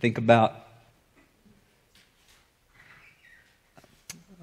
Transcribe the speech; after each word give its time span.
think 0.00 0.16
about 0.16 0.54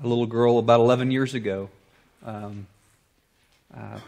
a 0.03 0.07
little 0.07 0.25
girl 0.25 0.57
about 0.59 0.81
11 0.81 1.11
years 1.11 1.33
ago, 1.33 1.69
um, 2.25 2.67
uh, 3.73 3.99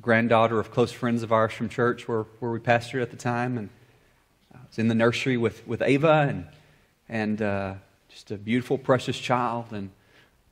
granddaughter 0.00 0.60
of 0.60 0.70
close 0.70 0.92
friends 0.92 1.24
of 1.24 1.32
ours 1.32 1.52
from 1.52 1.68
church 1.68 2.06
where, 2.06 2.22
where 2.38 2.52
we 2.52 2.60
pastored 2.60 3.02
at 3.02 3.10
the 3.10 3.16
time. 3.16 3.58
And 3.58 3.68
I 4.54 4.58
was 4.68 4.78
in 4.78 4.86
the 4.86 4.94
nursery 4.94 5.36
with, 5.36 5.66
with 5.66 5.82
Ava 5.82 6.26
and, 6.28 6.46
and 7.08 7.42
uh, 7.42 7.74
just 8.08 8.30
a 8.30 8.36
beautiful, 8.36 8.78
precious 8.78 9.18
child. 9.18 9.72
And 9.72 9.90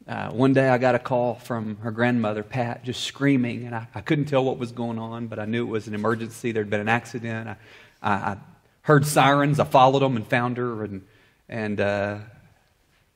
uh, 0.08 0.30
one 0.30 0.52
day 0.52 0.68
I 0.68 0.78
got 0.78 0.96
a 0.96 0.98
call 0.98 1.36
from 1.36 1.76
her 1.76 1.92
grandmother, 1.92 2.42
Pat, 2.42 2.82
just 2.82 3.04
screaming. 3.04 3.66
And 3.66 3.74
I, 3.76 3.86
I 3.94 4.00
couldn't 4.00 4.24
tell 4.24 4.44
what 4.44 4.58
was 4.58 4.72
going 4.72 4.98
on, 4.98 5.28
but 5.28 5.38
I 5.38 5.44
knew 5.44 5.64
it 5.64 5.70
was 5.70 5.86
an 5.86 5.94
emergency. 5.94 6.50
There'd 6.50 6.70
been 6.70 6.80
an 6.80 6.88
accident. 6.88 7.50
I, 7.50 7.56
I, 8.02 8.12
I 8.12 8.36
heard 8.82 9.06
sirens. 9.06 9.58
I 9.58 9.64
followed 9.64 10.00
them 10.00 10.16
and 10.16 10.26
found 10.26 10.56
her. 10.58 10.84
And, 10.84 11.06
and 11.48 11.80
uh, 11.80 12.18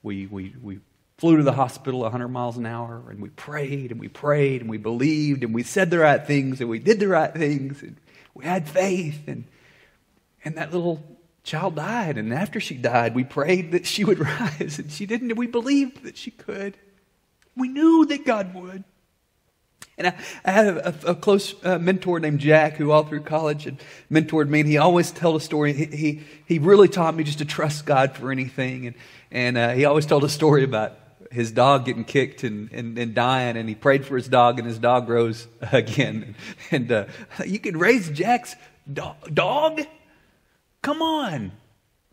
we, 0.02 0.27
we, 0.27 0.55
we 0.62 0.80
flew 1.19 1.39
to 1.39 1.42
the 1.42 1.52
hospital 1.52 2.01
100 2.01 2.29
miles 2.29 2.56
an 2.56 2.66
hour 2.66 3.02
and 3.09 3.20
we 3.20 3.30
prayed 3.30 3.91
and 3.91 3.98
we 3.98 4.09
prayed 4.09 4.61
and 4.61 4.69
we 4.69 4.77
believed 4.77 5.42
and 5.42 5.55
we 5.55 5.62
said 5.62 5.91
the 5.91 5.98
right 5.98 6.27
things 6.27 6.61
and 6.61 6.69
we 6.69 6.79
did 6.79 7.01
the 7.01 7.09
right 7.09 7.33
things 7.33 7.83
and 7.83 7.97
we 8.34 8.45
had 8.45 8.69
faith 8.69 9.27
and, 9.27 9.45
and 10.45 10.56
that 10.56 10.73
little 10.73 11.02
child 11.42 11.77
died 11.77 12.19
and 12.19 12.34
after 12.34 12.61
she 12.61 12.75
died 12.75 13.14
we 13.14 13.25
prayed 13.25 13.73
that 13.73 13.87
she 13.87 14.05
would 14.05 14.19
rise 14.41 14.78
and 14.78 14.91
she 14.91 15.06
didn't 15.06 15.34
we 15.37 15.47
believed 15.47 16.03
that 16.03 16.19
she 16.19 16.30
could 16.30 16.77
we 17.56 17.69
knew 17.69 18.05
that 18.05 18.27
god 18.27 18.53
would 18.53 18.84
and 19.98 20.08
I, 20.08 20.14
I 20.44 20.50
had 20.50 20.66
a, 20.66 21.11
a, 21.11 21.14
close 21.14 21.55
uh, 21.64 21.78
mentor 21.78 22.20
named 22.20 22.41
Jack 22.41 22.75
who 22.75 22.91
all 22.91 23.05
through 23.05 23.20
college 23.20 23.64
had 23.64 23.78
mentored 24.11 24.48
me, 24.48 24.61
and 24.61 24.69
he 24.69 24.77
always 24.77 25.11
told 25.11 25.36
a 25.36 25.41
story. 25.41 25.72
He, 25.72 25.84
he, 25.86 26.22
he 26.44 26.58
really 26.58 26.89
taught 26.89 27.14
me 27.14 27.25
just 27.25 27.39
to 27.39 27.44
trust 27.44 27.86
God 27.86 28.14
for 28.14 28.30
anything. 28.30 28.89
And, 28.89 28.97
and 29.30 29.58
uh, 29.58 29.70
he 29.70 29.86
always 29.86 30.05
told 30.05 30.24
a 30.24 30.28
story 30.28 30.64
about 30.64 30.98
his 31.30 31.50
dog 31.50 31.86
getting 31.86 32.05
kicked 32.05 32.44
and, 32.44 32.70
and, 32.72 32.98
and, 32.98 33.14
dying, 33.14 33.56
and 33.56 33.69
he 33.69 33.74
prayed 33.74 34.05
for 34.05 34.17
his 34.17 34.28
dog, 34.28 34.58
and 34.58 34.69
his 34.69 34.78
dog 34.78 35.08
rose 35.08 35.48
again. 35.72 36.34
And 36.70 36.92
uh, 36.92 37.06
you 37.44 37.58
can 37.58 37.78
raise 37.78 38.11
Jack's 38.11 38.55
do- 38.92 39.14
dog? 39.33 39.80
Come 40.83 41.00
on. 41.00 41.52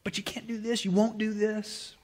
But 0.04 0.17
you 0.17 0.23
can't 0.23 0.48
do 0.48 0.58
this. 0.58 0.84
You 0.86 0.92
won't 0.92 1.17
do 1.17 1.34
this. 1.34 1.95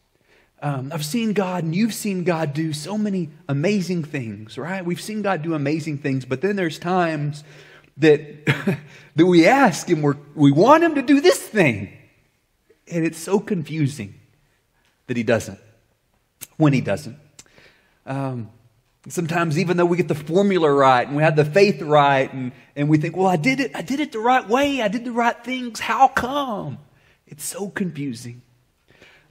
Um, 0.61 0.91
I've 0.93 1.05
seen 1.05 1.33
God, 1.33 1.63
and 1.63 1.73
you've 1.73 1.93
seen 1.93 2.23
God 2.23 2.53
do 2.53 2.73
so 2.73 2.97
many 2.97 3.29
amazing 3.47 4.03
things, 4.03 4.57
right? 4.57 4.83
We've 4.83 4.99
seen 4.99 5.21
God 5.21 5.41
do 5.41 5.53
amazing 5.53 5.99
things, 5.99 6.25
but 6.25 6.41
then 6.41 6.57
there's 6.57 6.77
times 6.77 7.43
that, 7.97 8.45
that 9.16 9.25
we 9.25 9.47
ask 9.47 9.88
Him, 9.88 10.01
we 10.01 10.13
we 10.35 10.51
want 10.51 10.83
Him 10.83 10.95
to 10.95 11.01
do 11.01 11.21
this 11.21 11.39
thing, 11.39 11.97
and 12.91 13.05
it's 13.05 13.19
so 13.19 13.39
confusing 13.39 14.16
that 15.07 15.16
He 15.16 15.23
doesn't 15.23 15.59
when 16.59 16.73
he 16.73 16.81
doesn't. 16.81 17.17
Um, 18.05 18.49
sometimes, 19.07 19.57
even 19.57 19.77
though 19.77 19.85
we 19.85 19.97
get 19.97 20.07
the 20.07 20.16
formula 20.16 20.71
right 20.71 21.07
and 21.07 21.16
we 21.16 21.23
have 21.23 21.35
the 21.35 21.45
faith 21.45 21.81
right, 21.81 22.31
and, 22.31 22.51
and 22.75 22.89
we 22.89 22.97
think, 22.97 23.16
well, 23.16 23.27
I 23.27 23.38
did 23.38 23.59
it, 23.59 23.71
I 23.75 23.81
did 23.81 23.99
it 23.99 24.11
the 24.11 24.19
right 24.19 24.47
way, 24.47 24.81
I 24.81 24.89
did 24.89 25.05
the 25.05 25.11
right 25.11 25.41
things, 25.44 25.79
how 25.79 26.09
come? 26.09 26.77
It's 27.25 27.45
so 27.45 27.69
confusing. 27.69 28.41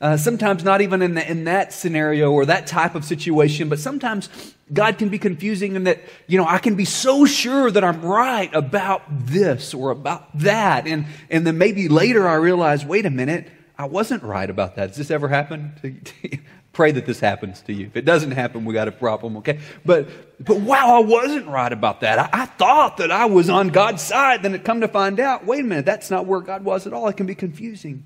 Uh, 0.01 0.17
sometimes 0.17 0.63
not 0.63 0.81
even 0.81 1.03
in, 1.03 1.15
the, 1.15 1.29
in 1.29 1.45
that 1.45 1.73
scenario 1.73 2.31
or 2.31 2.47
that 2.47 2.69
type 2.69 2.95
of 2.95 3.05
situation, 3.05 3.69
but 3.69 3.81
sometimes 3.81 4.29
God 4.73 4.97
can 4.97 5.09
be 5.09 5.19
confusing 5.19 5.75
in 5.75 5.85
that, 5.85 6.01
you 6.29 6.39
know, 6.39 6.47
I 6.47 6.59
can 6.59 6.77
be 6.77 6.85
so 6.85 7.27
sure 7.27 7.69
that 7.69 7.83
I'm 7.83 8.03
right 8.03 8.55
about 8.55 9.03
this 9.09 9.75
or 9.75 9.91
about 9.91 10.39
that. 10.39 10.87
And, 10.87 11.07
and 11.31 11.45
then 11.45 11.59
maybe 11.59 11.89
later 11.89 12.29
I 12.29 12.35
realize, 12.35 12.85
wait 12.85 13.07
a 13.07 13.11
minute, 13.11 13.51
I 13.77 13.87
wasn't 13.87 14.23
right 14.23 14.49
about 14.49 14.77
that. 14.77 14.91
Has 14.91 14.97
this 14.97 15.11
ever 15.11 15.27
happened 15.27 15.73
to, 15.83 15.93
to, 16.29 16.39
Pray 16.79 16.93
that 16.93 17.07
this 17.07 17.19
happens 17.19 17.61
to 17.63 17.73
you. 17.73 17.87
If 17.87 17.97
it 17.97 18.05
doesn't 18.05 18.31
happen, 18.31 18.65
we 18.65 18.73
got 18.73 18.87
a 18.87 18.93
problem, 18.93 19.39
okay? 19.39 19.59
But, 19.85 20.09
but 20.39 20.61
wow, 20.61 20.97
I 20.97 21.01
wasn't 21.01 21.49
right 21.49 21.73
about 21.73 22.03
that. 22.03 22.21
I, 22.21 22.43
I 22.43 22.47
thought 22.47 22.99
that 22.99 23.11
I 23.11 23.25
was 23.25 23.51
on 23.51 23.71
God's 23.71 24.01
side. 24.01 24.45
Then 24.45 24.55
it 24.55 24.63
come 24.63 24.83
to 24.83 24.87
find 24.87 25.19
out, 25.19 25.45
wait 25.45 25.61
a 25.61 25.65
minute, 25.65 25.87
that's 25.87 26.09
not 26.09 26.27
where 26.27 26.41
God 26.41 26.63
was 26.63 26.87
at 26.87 26.93
all. 26.93 27.09
It 27.09 27.17
can 27.17 27.27
be 27.27 27.35
confusing. 27.35 28.05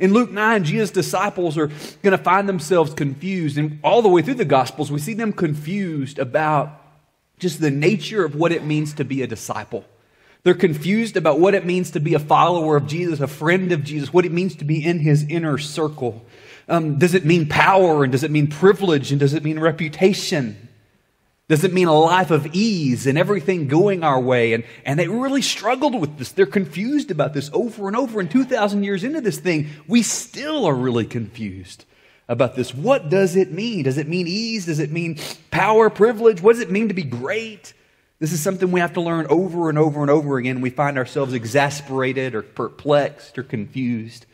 In 0.00 0.12
Luke 0.12 0.30
9, 0.30 0.64
Jesus' 0.64 0.90
disciples 0.90 1.56
are 1.56 1.68
going 2.02 2.16
to 2.16 2.18
find 2.18 2.48
themselves 2.48 2.94
confused. 2.94 3.58
And 3.58 3.78
all 3.82 4.02
the 4.02 4.08
way 4.08 4.22
through 4.22 4.34
the 4.34 4.44
Gospels, 4.44 4.90
we 4.90 4.98
see 4.98 5.14
them 5.14 5.32
confused 5.32 6.18
about 6.18 6.80
just 7.38 7.60
the 7.60 7.70
nature 7.70 8.24
of 8.24 8.34
what 8.34 8.52
it 8.52 8.64
means 8.64 8.94
to 8.94 9.04
be 9.04 9.22
a 9.22 9.26
disciple. 9.26 9.84
They're 10.42 10.54
confused 10.54 11.16
about 11.16 11.40
what 11.40 11.54
it 11.54 11.64
means 11.64 11.90
to 11.92 12.00
be 12.00 12.14
a 12.14 12.18
follower 12.18 12.76
of 12.76 12.86
Jesus, 12.86 13.20
a 13.20 13.26
friend 13.26 13.72
of 13.72 13.82
Jesus, 13.82 14.12
what 14.12 14.26
it 14.26 14.32
means 14.32 14.54
to 14.56 14.64
be 14.64 14.84
in 14.84 14.98
his 14.98 15.24
inner 15.24 15.56
circle. 15.56 16.24
Um, 16.68 16.98
does 16.98 17.14
it 17.14 17.24
mean 17.24 17.48
power 17.48 18.04
and 18.04 18.12
does 18.12 18.24
it 18.24 18.30
mean 18.30 18.48
privilege 18.48 19.10
and 19.10 19.18
does 19.18 19.32
it 19.32 19.42
mean 19.42 19.58
reputation? 19.58 20.68
Does 21.46 21.62
it 21.62 21.74
mean 21.74 21.88
a 21.88 21.98
life 21.98 22.30
of 22.30 22.54
ease 22.54 23.06
and 23.06 23.18
everything 23.18 23.68
going 23.68 24.02
our 24.02 24.18
way? 24.18 24.54
And, 24.54 24.64
and 24.86 24.98
they 24.98 25.08
really 25.08 25.42
struggled 25.42 26.00
with 26.00 26.16
this. 26.16 26.32
They're 26.32 26.46
confused 26.46 27.10
about 27.10 27.34
this 27.34 27.50
over 27.52 27.86
and 27.86 27.94
over. 27.94 28.18
And 28.18 28.30
2,000 28.30 28.82
years 28.82 29.04
into 29.04 29.20
this 29.20 29.38
thing, 29.38 29.68
we 29.86 30.02
still 30.02 30.64
are 30.64 30.74
really 30.74 31.04
confused 31.04 31.84
about 32.28 32.56
this. 32.56 32.74
What 32.74 33.10
does 33.10 33.36
it 33.36 33.52
mean? 33.52 33.82
Does 33.82 33.98
it 33.98 34.08
mean 34.08 34.26
ease? 34.26 34.64
Does 34.64 34.78
it 34.78 34.90
mean 34.90 35.18
power, 35.50 35.90
privilege? 35.90 36.40
What 36.40 36.54
does 36.54 36.62
it 36.62 36.70
mean 36.70 36.88
to 36.88 36.94
be 36.94 37.02
great? 37.02 37.74
This 38.20 38.32
is 38.32 38.42
something 38.42 38.72
we 38.72 38.80
have 38.80 38.94
to 38.94 39.02
learn 39.02 39.26
over 39.28 39.68
and 39.68 39.76
over 39.78 40.00
and 40.00 40.10
over 40.10 40.38
again. 40.38 40.62
We 40.62 40.70
find 40.70 40.96
ourselves 40.96 41.34
exasperated 41.34 42.34
or 42.34 42.40
perplexed 42.40 43.36
or 43.36 43.42
confused. 43.42 44.24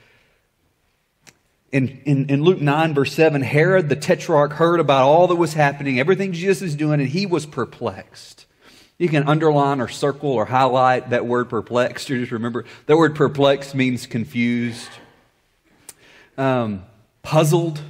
In, 1.73 2.01
in, 2.05 2.29
in, 2.29 2.43
Luke 2.43 2.61
9, 2.61 2.95
verse 2.95 3.13
7, 3.13 3.43
Herod 3.43 3.89
the 3.89 3.95
Tetrarch 3.95 4.55
heard 4.55 4.81
about 4.81 5.05
all 5.05 5.29
that 5.29 5.37
was 5.37 5.55
happening, 5.55 6.01
everything 6.01 6.33
Jesus 6.33 6.63
is 6.63 6.75
doing, 6.75 7.01
and 7.01 7.09
he 7.09 7.27
was 7.27 7.47
perplexed. 7.47 8.47
You 8.99 9.09
can 9.09 9.29
underline 9.29 9.81
or 9.81 9.89
circle 9.89 10.31
or 10.31 10.45
highlight 10.45 11.11
that 11.11 11.27
word 11.27 11.49
perplexed, 11.49 12.11
or 12.11 12.19
just 12.19 12.33
remember 12.33 12.65
that 12.87 12.97
word 12.97 13.15
perplexed 13.15 13.75
means 13.75 14.07
confused, 14.07 14.91
um, 16.37 16.85
puzzled. 17.23 17.81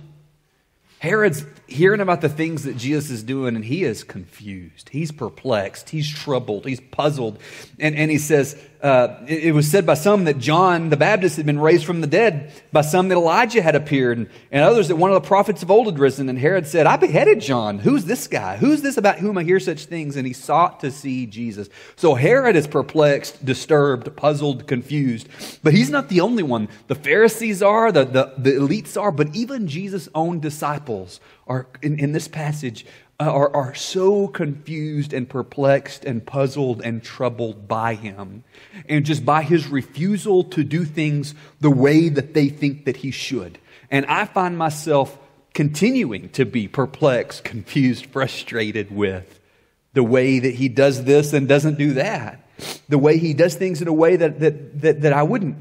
Herod's 0.98 1.46
hearing 1.66 2.00
about 2.00 2.20
the 2.20 2.28
things 2.28 2.64
that 2.64 2.76
Jesus 2.76 3.10
is 3.10 3.22
doing, 3.22 3.56
and 3.56 3.64
he 3.64 3.82
is 3.82 4.04
confused. 4.04 4.90
He's 4.90 5.10
perplexed. 5.10 5.88
He's 5.90 6.08
troubled. 6.08 6.66
He's 6.66 6.80
puzzled. 6.80 7.38
And, 7.78 7.96
and 7.96 8.10
he 8.10 8.18
says, 8.18 8.60
uh, 8.82 9.18
it, 9.26 9.44
it, 9.44 9.52
was 9.52 9.70
said 9.70 9.84
by 9.84 9.94
some 9.94 10.24
that 10.24 10.38
John 10.38 10.88
the 10.88 10.96
Baptist 10.96 11.36
had 11.36 11.44
been 11.44 11.58
raised 11.58 11.84
from 11.84 12.00
the 12.00 12.06
dead, 12.06 12.50
by 12.72 12.80
some 12.80 13.08
that 13.08 13.16
Elijah 13.16 13.60
had 13.60 13.74
appeared, 13.74 14.16
and, 14.16 14.30
and 14.50 14.64
others 14.64 14.88
that 14.88 14.96
one 14.96 15.10
of 15.10 15.22
the 15.22 15.26
prophets 15.26 15.62
of 15.62 15.70
old 15.70 15.86
had 15.86 15.98
risen. 15.98 16.28
And 16.30 16.38
Herod 16.38 16.66
said, 16.66 16.86
I 16.86 16.96
beheaded 16.96 17.40
John. 17.40 17.78
Who's 17.78 18.06
this 18.06 18.26
guy? 18.26 18.56
Who's 18.56 18.80
this 18.80 18.96
about 18.96 19.18
whom 19.18 19.36
I 19.36 19.44
hear 19.44 19.60
such 19.60 19.84
things? 19.84 20.16
And 20.16 20.26
he 20.26 20.32
sought 20.32 20.80
to 20.80 20.90
see 20.90 21.26
Jesus. 21.26 21.68
So 21.96 22.14
Herod 22.14 22.56
is 22.56 22.66
perplexed, 22.66 23.44
disturbed, 23.44 24.16
puzzled, 24.16 24.66
confused. 24.66 25.28
But 25.62 25.74
he's 25.74 25.90
not 25.90 26.08
the 26.08 26.20
only 26.20 26.42
one. 26.42 26.68
The 26.86 26.94
Pharisees 26.94 27.62
are, 27.62 27.92
the, 27.92 28.04
the, 28.04 28.32
the 28.38 28.52
elites 28.52 29.00
are, 29.00 29.12
but 29.12 29.34
even 29.36 29.68
Jesus' 29.68 30.08
own 30.14 30.40
disciples 30.40 31.20
are, 31.46 31.66
in, 31.82 31.98
in 31.98 32.12
this 32.12 32.28
passage, 32.28 32.86
Uh, 33.20 33.24
are, 33.24 33.54
are 33.54 33.74
so 33.74 34.28
confused 34.28 35.12
and 35.12 35.28
perplexed 35.28 36.06
and 36.06 36.24
puzzled 36.24 36.80
and 36.80 37.02
troubled 37.02 37.68
by 37.68 37.94
him 37.94 38.42
and 38.88 39.04
just 39.04 39.26
by 39.26 39.42
his 39.42 39.66
refusal 39.66 40.42
to 40.42 40.64
do 40.64 40.86
things 40.86 41.34
the 41.60 41.70
way 41.70 42.08
that 42.08 42.32
they 42.32 42.48
think 42.48 42.86
that 42.86 42.96
he 42.96 43.10
should. 43.10 43.58
And 43.90 44.06
I 44.06 44.24
find 44.24 44.56
myself 44.56 45.18
continuing 45.52 46.30
to 46.30 46.46
be 46.46 46.66
perplexed, 46.66 47.44
confused, 47.44 48.06
frustrated 48.06 48.90
with 48.90 49.38
the 49.92 50.02
way 50.02 50.38
that 50.38 50.54
he 50.54 50.70
does 50.70 51.04
this 51.04 51.34
and 51.34 51.46
doesn't 51.46 51.76
do 51.76 51.92
that, 51.94 52.42
the 52.88 52.96
way 52.96 53.18
he 53.18 53.34
does 53.34 53.54
things 53.54 53.82
in 53.82 53.88
a 53.88 53.92
way 53.92 54.16
that, 54.16 54.40
that, 54.40 54.80
that, 54.80 55.02
that 55.02 55.12
I 55.12 55.24
wouldn't. 55.24 55.58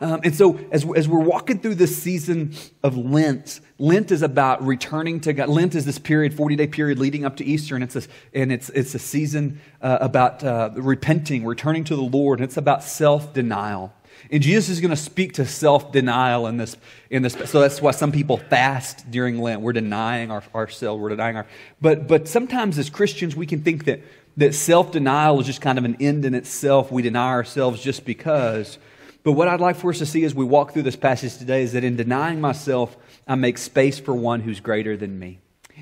Um, 0.00 0.20
and 0.24 0.34
so, 0.34 0.58
as, 0.70 0.86
as 0.94 1.08
we're 1.08 1.20
walking 1.20 1.58
through 1.58 1.76
this 1.76 1.96
season 1.96 2.54
of 2.82 2.96
Lent, 2.96 3.60
Lent 3.78 4.10
is 4.10 4.22
about 4.22 4.64
returning 4.64 5.20
to 5.20 5.32
God. 5.32 5.48
Lent 5.48 5.74
is 5.74 5.84
this 5.84 5.98
period, 5.98 6.34
40 6.34 6.56
day 6.56 6.66
period 6.66 6.98
leading 6.98 7.24
up 7.24 7.36
to 7.36 7.44
Easter, 7.44 7.74
and 7.74 7.82
it's 7.82 7.96
a, 7.96 8.02
and 8.34 8.52
it's, 8.52 8.68
it's 8.70 8.94
a 8.94 8.98
season 8.98 9.60
uh, 9.80 9.98
about 10.00 10.44
uh, 10.44 10.70
repenting, 10.74 11.44
returning 11.46 11.84
to 11.84 11.96
the 11.96 12.02
Lord, 12.02 12.40
and 12.40 12.44
it's 12.44 12.56
about 12.58 12.84
self 12.84 13.32
denial. 13.32 13.92
And 14.30 14.42
Jesus 14.42 14.70
is 14.70 14.80
going 14.80 14.90
to 14.90 14.96
speak 14.96 15.34
to 15.34 15.46
self 15.46 15.92
denial 15.92 16.46
in 16.46 16.56
this, 16.58 16.76
in 17.10 17.22
this. 17.22 17.34
So 17.46 17.60
that's 17.60 17.80
why 17.80 17.92
some 17.92 18.12
people 18.12 18.36
fast 18.36 19.10
during 19.10 19.40
Lent. 19.40 19.62
We're 19.62 19.72
denying 19.72 20.30
our, 20.30 20.42
ourselves, 20.54 21.00
we're 21.00 21.10
denying 21.10 21.36
our. 21.36 21.46
But, 21.80 22.06
but 22.06 22.28
sometimes 22.28 22.78
as 22.78 22.90
Christians, 22.90 23.34
we 23.34 23.46
can 23.46 23.62
think 23.62 23.84
that, 23.86 24.00
that 24.36 24.54
self 24.54 24.92
denial 24.92 25.40
is 25.40 25.46
just 25.46 25.60
kind 25.60 25.78
of 25.78 25.84
an 25.84 25.96
end 26.00 26.24
in 26.26 26.34
itself. 26.34 26.92
We 26.92 27.02
deny 27.02 27.30
ourselves 27.30 27.82
just 27.82 28.04
because. 28.04 28.78
But 29.26 29.32
what 29.32 29.48
I'd 29.48 29.60
like 29.60 29.74
for 29.74 29.90
us 29.90 29.98
to 29.98 30.06
see 30.06 30.22
as 30.22 30.36
we 30.36 30.44
walk 30.44 30.72
through 30.72 30.84
this 30.84 30.94
passage 30.94 31.36
today 31.36 31.64
is 31.64 31.72
that 31.72 31.82
in 31.82 31.96
denying 31.96 32.40
myself, 32.40 32.96
I 33.26 33.34
make 33.34 33.58
space 33.58 33.98
for 33.98 34.14
one 34.14 34.38
who's 34.38 34.60
greater 34.60 34.96
than 34.96 35.18
me. 35.18 35.40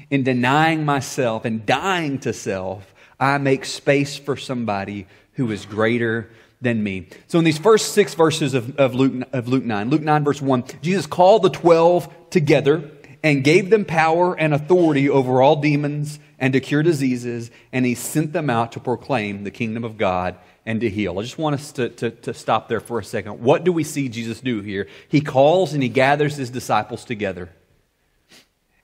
In 0.09 0.23
denying 0.23 0.87
myself 0.87 1.45
and 1.45 1.67
dying 1.67 2.19
to 2.21 2.33
self, 2.33 2.95
I 3.21 3.37
make 3.37 3.67
space 3.67 4.17
for 4.17 4.39
somebody 4.39 5.07
who 5.35 5.51
is 5.51 5.67
greater 5.67 6.31
than 6.63 6.83
me. 6.83 7.09
So 7.27 7.39
in 7.39 7.45
these 7.45 7.59
first 7.59 7.93
six 7.93 8.15
verses 8.15 8.55
of, 8.55 8.77
of, 8.77 8.95
Luke, 8.95 9.29
of 9.35 9.47
Luke 9.47 9.65
9, 9.65 9.91
Luke 9.91 10.01
9, 10.01 10.25
verse 10.25 10.41
1, 10.41 10.65
Jesus 10.81 11.07
called 11.07 11.43
the 11.43 11.51
12 11.51 12.31
together 12.31 12.91
and 13.25 13.43
gave 13.43 13.71
them 13.71 13.87
power 13.87 14.39
and 14.39 14.53
authority 14.53 15.09
over 15.09 15.41
all 15.41 15.57
demons 15.57 16.19
and 16.39 16.53
to 16.53 16.61
cure 16.61 16.83
diseases, 16.83 17.51
and 17.73 17.87
he 17.87 17.95
sent 17.95 18.35
them 18.35 18.51
out 18.51 18.73
to 18.73 18.81
proclaim 18.81 19.45
the 19.45 19.51
kingdom 19.51 19.83
of 19.83 19.97
God 19.97 20.37
and 20.67 20.83
to 20.83 20.91
heal. 20.91 21.19
I 21.19 21.23
just 21.23 21.39
want 21.39 21.55
us 21.55 21.73
to, 21.73 21.89
to, 21.89 22.11
to, 22.11 22.35
stop 22.35 22.69
there 22.69 22.81
for 22.81 22.99
a 22.99 23.05
second. 23.05 23.41
What 23.41 23.65
do 23.65 23.73
we 23.73 23.83
see 23.83 24.11
Jesus 24.11 24.43
do 24.43 24.61
here? 24.61 24.89
He 25.09 25.23
calls 25.23 25.73
and 25.73 25.83
he 25.83 25.89
gathers 25.89 26.37
his 26.37 26.51
disciples 26.51 27.07
together. 27.07 27.49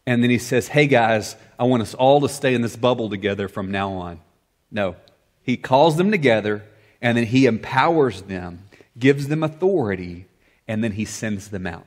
And 0.07 0.23
then 0.23 0.31
he 0.31 0.39
says, 0.39 0.69
Hey 0.69 0.87
guys, 0.87 1.37
I 1.59 1.65
want 1.65 1.83
us 1.83 1.93
all 1.93 2.23
to 2.23 2.29
stay 2.29 2.55
in 2.55 2.63
this 2.63 2.77
bubble 2.77 3.11
together 3.11 3.47
from 3.47 3.71
now 3.71 3.93
on. 3.93 4.21
No. 4.71 4.97
He 5.43 5.59
calls 5.59 5.99
them 5.99 6.11
together 6.11 6.65
and 7.03 7.19
then 7.19 7.27
he 7.27 7.45
empowers 7.45 8.23
them, 8.23 8.71
gives 8.99 9.29
them 9.29 9.43
authority, 9.43 10.27
and 10.67 10.83
then 10.83 10.93
he 10.93 11.05
sends 11.05 11.51
them 11.51 11.67
out. 11.67 11.85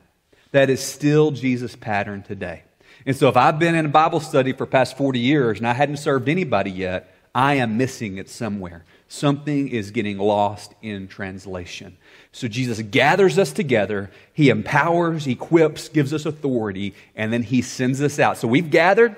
That 0.54 0.70
is 0.70 0.78
still 0.78 1.32
Jesus' 1.32 1.74
pattern 1.74 2.22
today. 2.22 2.62
And 3.04 3.16
so 3.16 3.28
if 3.28 3.36
I've 3.36 3.58
been 3.58 3.74
in 3.74 3.86
a 3.86 3.88
Bible 3.88 4.20
study 4.20 4.52
for 4.52 4.66
past 4.66 4.96
40 4.96 5.18
years 5.18 5.58
and 5.58 5.66
I 5.66 5.72
hadn't 5.72 5.96
served 5.96 6.28
anybody 6.28 6.70
yet, 6.70 7.12
I 7.34 7.54
am 7.54 7.76
missing 7.76 8.18
it 8.18 8.30
somewhere. 8.30 8.84
Something 9.08 9.66
is 9.66 9.90
getting 9.90 10.16
lost 10.16 10.72
in 10.80 11.08
translation. 11.08 11.96
So 12.30 12.46
Jesus 12.46 12.80
gathers 12.82 13.36
us 13.36 13.50
together, 13.50 14.12
he 14.32 14.48
empowers, 14.48 15.26
equips, 15.26 15.88
gives 15.88 16.14
us 16.14 16.24
authority, 16.24 16.94
and 17.16 17.32
then 17.32 17.42
he 17.42 17.60
sends 17.60 18.00
us 18.00 18.20
out. 18.20 18.38
So 18.38 18.46
we've 18.46 18.70
gathered. 18.70 19.16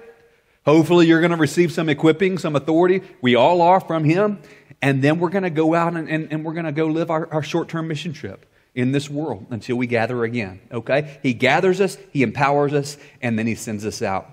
Hopefully, 0.65 1.07
you're 1.07 1.21
going 1.21 1.33
to 1.33 1.37
receive 1.37 1.71
some 1.71 1.91
equipping, 1.91 2.39
some 2.39 2.57
authority. 2.57 3.03
We 3.21 3.35
all 3.35 3.61
are 3.61 3.81
from 3.81 4.05
him. 4.05 4.39
And 4.81 5.05
then 5.05 5.19
we're 5.19 5.29
going 5.29 5.45
to 5.45 5.51
go 5.51 5.75
out 5.75 5.97
and, 5.97 6.09
and, 6.09 6.33
and 6.33 6.47
we're 6.47 6.55
going 6.55 6.65
to 6.65 6.73
go 6.73 6.87
live 6.87 7.11
our, 7.11 7.31
our 7.31 7.43
short 7.43 7.69
term 7.69 7.89
mission 7.89 8.15
trip 8.15 8.47
in 8.77 8.93
this 8.93 9.11
world 9.11 9.47
until 9.51 9.75
we 9.75 9.89
gather 9.89 10.23
again. 10.23 10.61
Okay? 10.71 11.19
He 11.23 11.35
gathers 11.35 11.81
us, 11.81 11.97
he 12.13 12.23
empowers 12.23 12.73
us, 12.75 12.99
and 13.21 13.37
then 13.37 13.47
he 13.47 13.57
sends 13.57 13.85
us 13.85 14.03
out. 14.03 14.31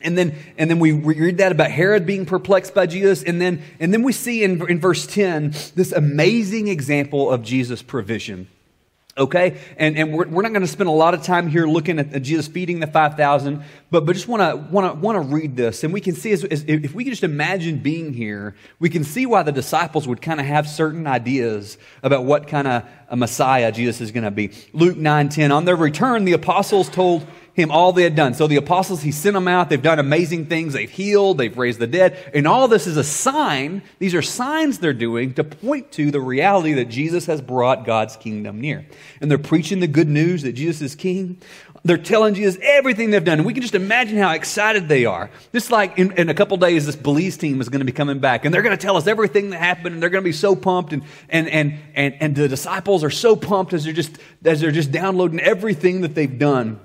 And 0.00 0.18
then, 0.18 0.36
and 0.58 0.68
then 0.70 0.78
we 0.78 0.92
read 0.92 1.38
that 1.38 1.52
about 1.52 1.70
Herod 1.70 2.04
being 2.04 2.26
perplexed 2.26 2.74
by 2.74 2.86
Jesus. 2.86 3.22
And 3.22 3.40
then, 3.40 3.62
and 3.80 3.92
then 3.92 4.02
we 4.02 4.12
see 4.12 4.44
in, 4.44 4.68
in 4.68 4.78
verse 4.78 5.06
10 5.06 5.54
this 5.74 5.92
amazing 5.92 6.68
example 6.68 7.30
of 7.30 7.42
Jesus' 7.42 7.82
provision. 7.82 8.48
Okay? 9.18 9.58
And, 9.76 9.98
and 9.98 10.14
we're, 10.14 10.28
we're 10.28 10.42
not 10.42 10.52
going 10.52 10.62
to 10.62 10.68
spend 10.68 10.88
a 10.88 10.92
lot 10.92 11.12
of 11.12 11.22
time 11.22 11.48
here 11.48 11.66
looking 11.66 11.98
at 11.98 12.22
Jesus 12.22 12.46
feeding 12.46 12.80
the 12.80 12.86
5,000, 12.86 13.64
but, 13.90 14.06
but 14.06 14.12
just 14.12 14.28
want 14.28 14.40
to 14.40 14.56
want 14.72 14.92
to 14.92 14.98
want 15.00 15.16
to 15.16 15.34
read 15.34 15.56
this. 15.56 15.82
And 15.84 15.92
we 15.92 16.00
can 16.00 16.14
see, 16.14 16.32
as, 16.32 16.44
as, 16.44 16.64
if 16.66 16.94
we 16.94 17.04
can 17.04 17.12
just 17.12 17.24
imagine 17.24 17.78
being 17.78 18.12
here, 18.12 18.54
we 18.78 18.88
can 18.88 19.04
see 19.04 19.26
why 19.26 19.42
the 19.42 19.52
disciples 19.52 20.06
would 20.06 20.22
kind 20.22 20.40
of 20.40 20.46
have 20.46 20.68
certain 20.68 21.06
ideas 21.06 21.78
about 22.02 22.24
what 22.24 22.46
kind 22.46 22.68
of 22.68 22.84
a 23.08 23.16
Messiah 23.16 23.72
Jesus 23.72 24.00
is 24.00 24.12
going 24.12 24.24
to 24.24 24.30
be. 24.30 24.50
Luke 24.72 24.96
9 24.96 25.28
10. 25.28 25.52
On 25.52 25.64
their 25.64 25.76
return, 25.76 26.24
the 26.24 26.32
apostles 26.32 26.88
told 26.88 27.26
him 27.58 27.70
all 27.70 27.92
they 27.92 28.04
had 28.04 28.14
done. 28.14 28.34
So 28.34 28.46
the 28.46 28.56
apostles, 28.56 29.02
he 29.02 29.10
sent 29.10 29.34
them 29.34 29.48
out. 29.48 29.68
They've 29.68 29.82
done 29.82 29.98
amazing 29.98 30.46
things. 30.46 30.72
They've 30.72 30.90
healed. 30.90 31.38
They've 31.38 31.56
raised 31.56 31.80
the 31.80 31.86
dead. 31.86 32.30
And 32.32 32.46
all 32.46 32.68
this 32.68 32.86
is 32.86 32.96
a 32.96 33.04
sign. 33.04 33.82
These 33.98 34.14
are 34.14 34.22
signs 34.22 34.78
they're 34.78 34.92
doing 34.92 35.34
to 35.34 35.44
point 35.44 35.90
to 35.92 36.10
the 36.10 36.20
reality 36.20 36.74
that 36.74 36.86
Jesus 36.86 37.26
has 37.26 37.40
brought 37.40 37.84
God's 37.84 38.16
kingdom 38.16 38.60
near. 38.60 38.86
And 39.20 39.30
they're 39.30 39.38
preaching 39.38 39.80
the 39.80 39.88
good 39.88 40.08
news 40.08 40.42
that 40.42 40.52
Jesus 40.52 40.80
is 40.80 40.94
king. 40.94 41.38
They're 41.84 41.96
telling 41.96 42.34
Jesus 42.34 42.58
everything 42.62 43.10
they've 43.10 43.24
done. 43.24 43.38
And 43.38 43.46
we 43.46 43.54
can 43.54 43.62
just 43.62 43.74
imagine 43.74 44.18
how 44.18 44.32
excited 44.32 44.88
they 44.88 45.04
are. 45.04 45.30
Just 45.52 45.70
like 45.70 45.98
in, 45.98 46.12
in 46.12 46.28
a 46.28 46.34
couple 46.34 46.56
days, 46.56 46.86
this 46.86 46.96
Belize 46.96 47.36
team 47.36 47.60
is 47.60 47.68
going 47.68 47.80
to 47.80 47.84
be 47.84 47.92
coming 47.92 48.18
back. 48.18 48.44
And 48.44 48.54
they're 48.54 48.62
going 48.62 48.76
to 48.76 48.80
tell 48.82 48.96
us 48.96 49.06
everything 49.06 49.50
that 49.50 49.58
happened. 49.58 49.94
And 49.94 50.02
they're 50.02 50.10
going 50.10 50.22
to 50.22 50.28
be 50.28 50.32
so 50.32 50.54
pumped. 50.56 50.92
And, 50.92 51.02
and, 51.28 51.48
and, 51.48 51.78
and, 51.94 52.14
and 52.20 52.36
the 52.36 52.48
disciples 52.48 53.04
are 53.04 53.10
so 53.10 53.36
pumped 53.36 53.72
as 53.72 53.84
they're 53.84 53.92
just, 53.92 54.16
as 54.44 54.60
they're 54.60 54.70
just 54.70 54.92
downloading 54.92 55.40
everything 55.40 56.02
that 56.02 56.14
they've 56.14 56.38
done. 56.38 56.80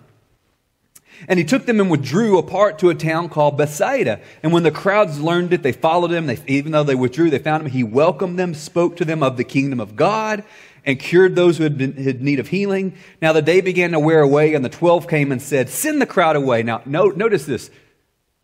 And 1.27 1.39
he 1.39 1.45
took 1.45 1.65
them 1.65 1.79
and 1.79 1.89
withdrew 1.89 2.37
apart 2.37 2.79
to 2.79 2.89
a 2.89 2.95
town 2.95 3.29
called 3.29 3.57
Bethsaida. 3.57 4.19
And 4.41 4.51
when 4.51 4.63
the 4.63 4.71
crowds 4.71 5.19
learned 5.19 5.53
it, 5.53 5.63
they 5.63 5.71
followed 5.71 6.11
him. 6.11 6.25
They, 6.25 6.37
even 6.47 6.71
though 6.71 6.83
they 6.83 6.95
withdrew, 6.95 7.29
they 7.29 7.39
found 7.39 7.63
him. 7.63 7.71
He 7.71 7.83
welcomed 7.83 8.37
them, 8.37 8.53
spoke 8.53 8.97
to 8.97 9.05
them 9.05 9.23
of 9.23 9.37
the 9.37 9.43
kingdom 9.43 9.79
of 9.79 9.95
God, 9.95 10.43
and 10.85 10.99
cured 10.99 11.35
those 11.35 11.57
who 11.57 11.63
had, 11.63 11.77
been, 11.77 11.95
had 11.95 12.21
need 12.21 12.39
of 12.39 12.49
healing. 12.49 12.93
Now 13.21 13.31
the 13.31 13.41
day 13.41 13.61
began 13.61 13.91
to 13.91 13.99
wear 13.99 14.21
away, 14.21 14.53
and 14.53 14.65
the 14.65 14.69
twelve 14.69 15.07
came 15.07 15.31
and 15.31 15.41
said, 15.41 15.69
Send 15.69 16.01
the 16.01 16.05
crowd 16.05 16.35
away. 16.35 16.63
Now, 16.63 16.81
notice 16.85 17.45
this. 17.45 17.69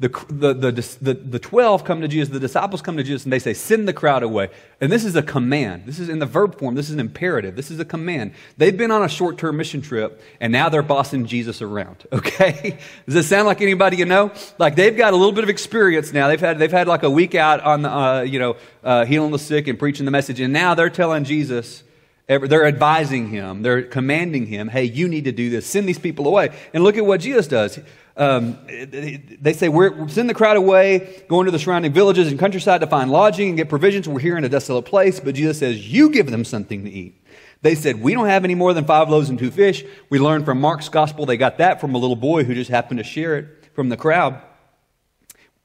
The, 0.02 0.08
the, 0.30 0.54
the, 0.54 0.72
the, 1.02 1.14
the 1.14 1.40
12 1.40 1.84
come 1.84 2.00
to 2.00 2.08
Jesus, 2.08 2.30
the 2.30 2.40
disciples 2.40 2.82
come 2.82 2.96
to 2.96 3.04
Jesus, 3.04 3.26
and 3.26 3.34
they 3.34 3.40
say, 3.40 3.54
Send 3.54 3.86
the 3.86 3.92
crowd 3.92 4.24
away. 4.24 4.50
And 4.80 4.90
this 4.90 5.04
is 5.04 5.18
a 5.18 5.22
command. 5.22 5.86
This 5.86 6.00
is 6.00 6.08
in 6.08 6.20
the 6.20 6.26
verb 6.26 6.58
form. 6.58 6.76
This 6.76 6.88
is 6.88 6.94
an 6.94 7.02
imperative. 7.02 7.58
This 7.58 7.70
is 7.70 7.82
a 7.82 7.86
command. 7.86 8.32
They've 8.56 8.76
been 8.76 8.92
on 8.92 9.04
a 9.04 9.10
short 9.10 9.38
term 9.38 9.58
mission 9.58 9.82
trip, 9.82 10.22
and 10.40 10.54
now 10.54 10.70
they're 10.70 10.82
bossing 10.82 11.26
Jesus 11.26 11.62
around. 11.62 12.06
Okay? 12.20 12.78
Does 13.06 13.16
this 13.16 13.28
sound 13.28 13.48
like 13.48 13.62
anybody 13.62 13.96
you 13.98 14.06
know? 14.06 14.32
Like 14.58 14.76
they've 14.76 14.96
got 14.96 15.14
a 15.14 15.16
little 15.16 15.32
bit 15.32 15.44
of 15.44 15.50
experience 15.50 16.12
now. 16.12 16.28
They've 16.28 16.40
had, 16.40 16.60
they've 16.60 16.72
had 16.72 16.88
like 16.88 17.04
a 17.04 17.10
week 17.10 17.34
out 17.34 17.62
on, 17.62 17.82
the, 17.82 17.90
uh, 17.90 18.22
you 18.22 18.40
know, 18.40 18.58
uh, 18.84 19.06
healing 19.06 19.32
the 19.32 19.40
sick 19.40 19.68
and 19.68 19.80
preaching 19.80 20.06
the 20.06 20.12
message, 20.12 20.40
and 20.40 20.52
now 20.52 20.76
they're 20.76 20.90
telling 20.90 21.24
Jesus, 21.24 21.84
they're 22.28 22.68
advising 22.68 23.30
him, 23.30 23.64
they're 23.64 23.82
commanding 23.82 24.46
him, 24.46 24.68
hey, 24.68 24.84
you 24.84 25.08
need 25.08 25.24
to 25.24 25.32
do 25.32 25.50
this. 25.50 25.66
Send 25.66 25.88
these 25.90 25.98
people 25.98 26.28
away. 26.28 26.56
And 26.74 26.84
look 26.84 26.96
at 26.96 27.06
what 27.06 27.22
Jesus 27.22 27.48
does 27.48 27.80
um, 28.20 28.58
they 28.68 29.54
say, 29.54 29.70
we're, 29.70 30.10
send 30.10 30.30
the 30.30 30.34
crowd 30.34 30.58
away, 30.58 31.24
go 31.30 31.40
into 31.40 31.52
the 31.52 31.58
surrounding 31.58 31.94
villages 31.94 32.28
and 32.28 32.38
countryside 32.38 32.82
to 32.82 32.88
find 32.88 33.10
lodging 33.10 33.48
and 33.48 33.58
get 33.58 33.70
provisions. 33.70 34.10
We're 34.10 34.20
here 34.20 34.38
in 34.38 34.44
a 34.44 34.50
desolate 34.50 34.84
place. 34.84 35.22
But 35.22 35.36
Jesus 35.36 35.60
says, 35.60 35.88
you 35.88 36.10
give 36.10 36.30
them 36.30 36.44
something 36.44 36.84
to 36.84 36.90
eat. 36.92 37.26
They 37.62 37.76
said, 37.76 38.02
we 38.02 38.14
don't 38.14 38.28
have 38.28 38.44
any 38.44 38.56
more 38.56 38.74
than 38.74 38.84
five 38.84 39.10
loaves 39.10 39.30
and 39.30 39.40
two 39.40 39.52
fish. 39.52 39.86
We 40.10 40.20
learned 40.20 40.44
from 40.44 40.60
Mark's 40.60 40.90
gospel 40.90 41.26
they 41.26 41.38
got 41.38 41.60
that 41.60 41.80
from 41.80 41.96
a 41.96 41.98
little 41.98 42.18
boy 42.18 42.44
who 42.44 42.54
just 42.54 42.70
happened 42.70 42.98
to 42.98 43.06
share 43.06 43.38
it 43.38 43.70
from 43.74 43.88
the 43.88 43.98
crowd. 43.98 44.42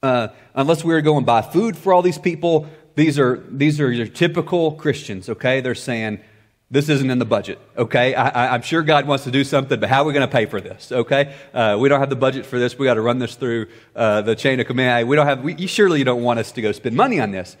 Uh, 0.01 0.29
unless 0.53 0.81
we 0.81 0.93
were 0.93 1.01
going 1.01 1.25
buy 1.25 1.41
food 1.41 1.75
for 1.75 1.93
all 1.93 2.01
these 2.01 2.17
people, 2.17 2.69
these 2.95 3.19
are, 3.19 3.43
these 3.49 3.81
are 3.81 3.91
your 3.91 4.07
typical 4.07 4.71
Christians, 4.73 5.27
okay? 5.27 5.59
They're 5.59 5.75
saying, 5.75 6.21
this 6.71 6.89
isn't 6.89 7.11
in 7.11 7.19
the 7.19 7.25
budget, 7.25 7.59
okay? 7.77 8.15
I, 8.15 8.55
am 8.55 8.63
sure 8.63 8.81
God 8.81 9.05
wants 9.05 9.23
to 9.25 9.31
do 9.31 9.43
something, 9.43 9.79
but 9.79 9.87
how 9.87 10.01
are 10.01 10.05
we 10.05 10.13
going 10.13 10.27
to 10.27 10.31
pay 10.31 10.47
for 10.47 10.59
this, 10.59 10.91
okay? 10.91 11.35
Uh, 11.53 11.77
we 11.79 11.89
don't 11.89 11.99
have 11.99 12.09
the 12.09 12.15
budget 12.15 12.45
for 12.45 12.57
this. 12.57 12.77
We 12.77 12.85
got 12.85 12.95
to 12.95 13.01
run 13.01 13.19
this 13.19 13.35
through 13.35 13.67
uh, 13.95 14.21
the 14.21 14.35
chain 14.35 14.59
of 14.59 14.65
command. 14.65 15.07
We 15.07 15.15
don't 15.15 15.27
have, 15.27 15.43
we, 15.43 15.53
you 15.55 15.67
surely 15.67 15.99
you 15.99 16.05
don't 16.05 16.23
want 16.23 16.39
us 16.39 16.51
to 16.53 16.61
go 16.61 16.71
spend 16.71 16.95
money 16.95 17.19
on 17.19 17.31
this. 17.31 17.55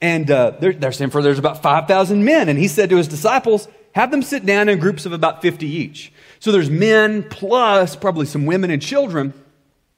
And 0.00 0.30
uh, 0.30 0.52
they're, 0.58 0.72
they're 0.72 0.92
saying 0.92 1.10
for 1.10 1.22
there's 1.22 1.38
about 1.38 1.62
5,000 1.62 2.24
men. 2.24 2.48
And 2.48 2.58
he 2.58 2.68
said 2.68 2.90
to 2.90 2.96
his 2.96 3.06
disciples, 3.06 3.68
have 3.92 4.10
them 4.10 4.22
sit 4.22 4.44
down 4.44 4.68
in 4.68 4.78
groups 4.78 5.06
of 5.06 5.12
about 5.12 5.40
50 5.40 5.66
each. 5.66 6.12
So 6.40 6.52
there's 6.52 6.70
men 6.70 7.24
plus 7.24 7.96
probably 7.96 8.26
some 8.26 8.44
women 8.44 8.70
and 8.70 8.82
children. 8.82 9.34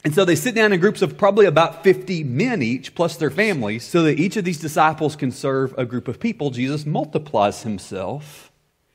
And 0.04 0.14
so 0.14 0.25
they 0.25 0.37
sit 0.37 0.54
down 0.54 0.73
in 0.73 0.80
groups 0.80 1.02
of 1.02 1.18
probably 1.18 1.44
about 1.44 1.82
50 1.85 2.25
men 2.25 2.62
each, 2.62 2.94
plus 2.94 3.16
their 3.16 3.30
families, 3.30 3.85
so 3.85 4.02
that 4.04 4.18
each 4.18 4.37
of 4.37 4.44
these 4.44 4.58
disciples 4.58 5.16
can 5.16 5.30
serve 5.30 5.75
a 5.76 5.85
group 5.85 6.08
of 6.08 6.18
people. 6.18 6.50
Jesus 6.50 6.87
multiplies 6.87 7.62
himself 7.62 8.50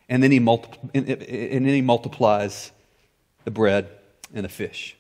and 0.10 0.22
then 0.22 0.32
he, 0.32 0.40
multi- 0.40 0.78
and 0.94 1.08
then 1.08 1.66
he 1.66 1.82
multiplies 1.82 2.72
the 3.44 3.52
bread 3.52 3.90
and 4.34 4.44
the 4.44 4.50
fish. 4.50 4.96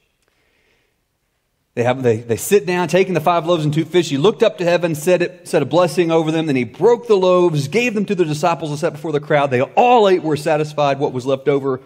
They, 1.75 1.83
have, 1.83 2.01
they, 2.01 2.17
they 2.17 2.37
sit 2.37 2.65
down, 2.65 2.87
taking 2.87 3.13
the 3.13 3.21
five 3.21 3.45
loaves 3.45 3.65
and 3.65 3.73
two 3.73 3.83
fish. 3.83 4.09
He 4.09 4.17
looked 4.17 4.43
up 4.43 4.59
to 4.59 4.63
heaven, 4.63 4.95
said, 4.95 5.21
it, 5.21 5.47
said 5.47 5.61
a 5.61 5.65
blessing 5.65 6.09
over 6.09 6.31
them. 6.31 6.45
Then 6.45 6.55
he 6.55 6.63
broke 6.63 7.07
the 7.07 7.17
loaves, 7.17 7.67
gave 7.67 7.93
them 7.93 8.05
to 8.05 8.15
the 8.15 8.23
disciples, 8.23 8.69
and 8.69 8.79
set 8.79 8.93
before 8.93 9.11
the 9.11 9.19
crowd. 9.19 9.51
They 9.51 9.61
all 9.61 10.07
ate, 10.07 10.23
were 10.23 10.37
satisfied. 10.37 10.99
What 10.99 11.11
was 11.11 11.25
left 11.25 11.49
over 11.49 11.81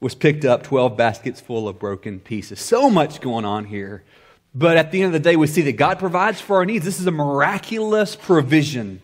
was 0.00 0.14
picked 0.14 0.46
up 0.46 0.62
12 0.62 0.96
baskets 0.96 1.40
full 1.40 1.68
of 1.68 1.78
broken 1.78 2.18
pieces. 2.18 2.60
So 2.60 2.88
much 2.88 3.20
going 3.20 3.44
on 3.44 3.66
here. 3.66 4.04
But 4.54 4.78
at 4.78 4.90
the 4.90 5.02
end 5.02 5.14
of 5.14 5.22
the 5.22 5.28
day, 5.28 5.36
we 5.36 5.46
see 5.46 5.62
that 5.62 5.76
God 5.76 5.98
provides 5.98 6.40
for 6.40 6.56
our 6.56 6.64
needs. 6.64 6.86
This 6.86 6.98
is 6.98 7.06
a 7.06 7.10
miraculous 7.10 8.16
provision 8.16 9.02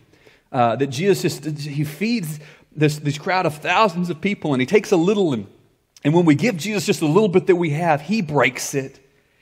uh, 0.51 0.77
that 0.77 0.87
Jesus 0.87 1.21
just, 1.21 1.61
he 1.61 1.83
feeds 1.83 2.39
this, 2.75 2.99
this 2.99 3.17
crowd 3.17 3.45
of 3.45 3.57
thousands 3.57 4.09
of 4.09 4.21
people, 4.21 4.53
and 4.53 4.61
he 4.61 4.65
takes 4.65 4.91
a 4.91 4.97
little, 4.97 5.33
and, 5.33 5.47
and 6.03 6.13
when 6.13 6.25
we 6.25 6.35
give 6.35 6.57
Jesus 6.57 6.85
just 6.85 7.01
a 7.01 7.07
little 7.07 7.29
bit 7.29 7.47
that 7.47 7.55
we 7.55 7.71
have, 7.71 8.01
he 8.01 8.21
breaks 8.21 8.73
it, 8.73 8.99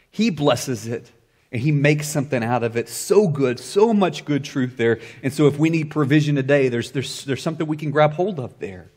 he 0.10 0.30
blesses 0.30 0.88
it, 0.88 1.12
and 1.52 1.62
he 1.62 1.72
makes 1.72 2.08
something 2.08 2.44
out 2.44 2.64
of 2.64 2.78
it. 2.78 2.88
So 2.88 3.28
good, 3.28 3.60
so 3.60 3.94
much 3.94 4.26
good 4.26 4.44
truth 4.44 4.78
there. 4.78 5.00
And 5.22 5.34
so 5.34 5.48
if 5.48 5.58
we 5.58 5.70
need 5.70 5.92
provision 5.92 6.36
today, 6.36 6.70
there's, 6.70 6.92
there's, 6.92 7.26
there's 7.26 7.42
something 7.42 7.68
we 7.68 7.78
can 7.78 7.92
grab 7.92 8.14
hold 8.14 8.40
of 8.40 8.60
there. 8.60 8.90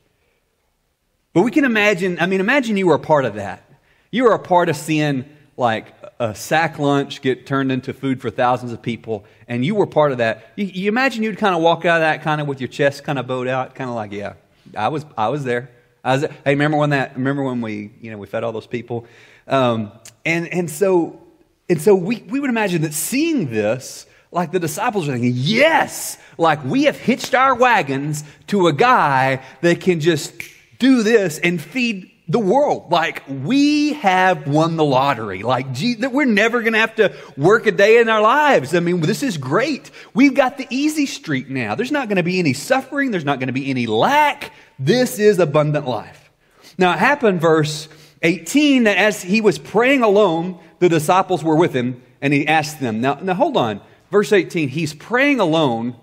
But 1.33 1.43
we 1.43 1.51
can 1.51 1.65
imagine, 1.65 2.19
I 2.21 2.27
mean, 2.27 2.41
imagine 2.41 2.77
you 2.77 2.87
were 2.87 2.95
a 2.95 3.01
part 3.01 3.25
of 3.25 3.35
that. 3.35 3.69
You 4.13 4.25
were 4.25 4.35
a 4.35 4.39
part 4.39 4.69
of 4.69 4.77
seeing 4.77 5.25
like 5.57 5.93
a 6.21 6.35
sack 6.35 6.79
lunch 6.79 7.23
get 7.23 7.47
turned 7.47 7.73
into 7.73 7.93
food 7.93 8.21
for 8.21 8.31
thousands 8.31 8.73
of 8.73 8.81
people, 8.81 9.25
and 9.49 9.65
you 9.65 9.75
were 9.75 9.87
part 9.87 10.13
of 10.13 10.19
that. 10.19 10.53
You, 10.57 10.67
you 10.67 10.89
imagine 10.89 11.23
you'd 11.23 11.39
kind 11.39 11.55
of 11.55 11.63
walk 11.63 11.85
out 11.85 11.97
of 11.97 12.03
that 12.03 12.23
kind 12.23 12.41
of 12.41 12.47
with 12.47 12.61
your 12.61 12.69
chest 12.69 13.05
kind 13.05 13.19
of 13.19 13.27
bowed 13.27 13.49
out, 13.49 13.75
kind 13.75 13.91
of 13.91 13.97
like, 13.97 14.13
yeah, 14.13 14.35
I 14.77 14.89
was, 14.89 15.05
I 15.17 15.29
was 15.29 15.45
there. 15.45 15.71
I 16.05 16.17
was, 16.17 16.23
hey, 16.23 16.51
remember 16.51 16.77
when 16.77 16.91
that? 16.91 17.17
Remember 17.17 17.43
when 17.43 17.61
we, 17.61 17.91
you 18.01 18.11
know, 18.11 18.19
we 18.19 18.27
fed 18.27 18.45
all 18.45 18.53
those 18.53 18.67
people, 18.67 19.07
um, 19.49 19.91
and 20.25 20.47
and 20.49 20.71
so 20.71 21.21
and 21.69 21.81
so 21.81 21.95
we 21.95 22.23
we 22.29 22.41
would 22.41 22.51
imagine 22.51 22.83
that 22.83 22.93
seeing 22.93 23.51
this 23.51 24.07
like 24.31 24.51
the 24.51 24.59
disciples 24.59 25.09
are 25.09 25.13
thinking, 25.13 25.33
yes, 25.35 26.19
like 26.37 26.63
we 26.65 26.85
have 26.85 26.99
hitched 26.99 27.35
our 27.35 27.55
wagons 27.55 28.25
to 28.49 28.67
a 28.67 28.73
guy 28.73 29.41
that 29.61 29.81
can 29.81 30.01
just 30.01 30.35
do 30.79 31.05
this 31.05 31.39
and 31.39 31.63
feed 31.63 32.11
the 32.29 32.39
world. 32.39 32.91
Like 32.91 33.23
we 33.29 33.95
have 33.95 34.47
won 34.47 34.77
the 34.77 34.85
lottery. 34.85 35.43
Like 35.43 35.73
gee, 35.73 35.97
we're 35.97 36.25
never 36.25 36.61
going 36.61 36.73
to 36.73 36.79
have 36.79 36.95
to 36.97 37.15
work 37.37 37.67
a 37.67 37.73
day 37.73 37.99
in 37.99 38.09
our 38.09 38.23
lives. 38.23 38.75
I 38.75 38.81
mean, 38.81 39.01
this 39.01 39.23
is 39.23 39.37
great. 39.37 39.91
We've 40.15 40.35
got 40.35 40.59
the 40.59 40.67
easy 40.71 41.07
street 41.07 41.51
now. 41.51 41.75
There's 41.75 41.93
not 41.93 42.09
going 42.09 42.17
to 42.17 42.23
be 42.23 42.39
any 42.39 42.53
suffering. 42.53 43.11
There's 43.11 43.25
not 43.25 43.39
going 43.39 43.49
to 43.49 43.53
be 43.53 43.69
any 43.71 43.87
lack. 43.87 44.53
This 44.79 45.19
is 45.19 45.39
abundant 45.39 45.87
life. 45.87 46.31
Now 46.79 46.93
it 46.93 46.99
happened, 46.99 47.41
verse 47.41 47.89
18, 48.23 48.85
that 48.85 48.97
as 48.97 49.23
he 49.23 49.41
was 49.41 49.59
praying 49.59 50.03
alone, 50.03 50.59
the 50.79 50.89
disciples 50.89 51.45
were 51.45 51.57
with 51.57 51.73
him 51.73 52.03
and 52.21 52.33
he 52.33 52.47
asked 52.47 52.81
them. 52.81 53.01
Now, 53.01 53.15
now 53.15 53.35
hold 53.35 53.57
on. 53.57 53.81
Verse 54.11 54.33
18, 54.33 54.69
he's 54.69 54.95
praying 54.95 55.41
alone 55.41 55.97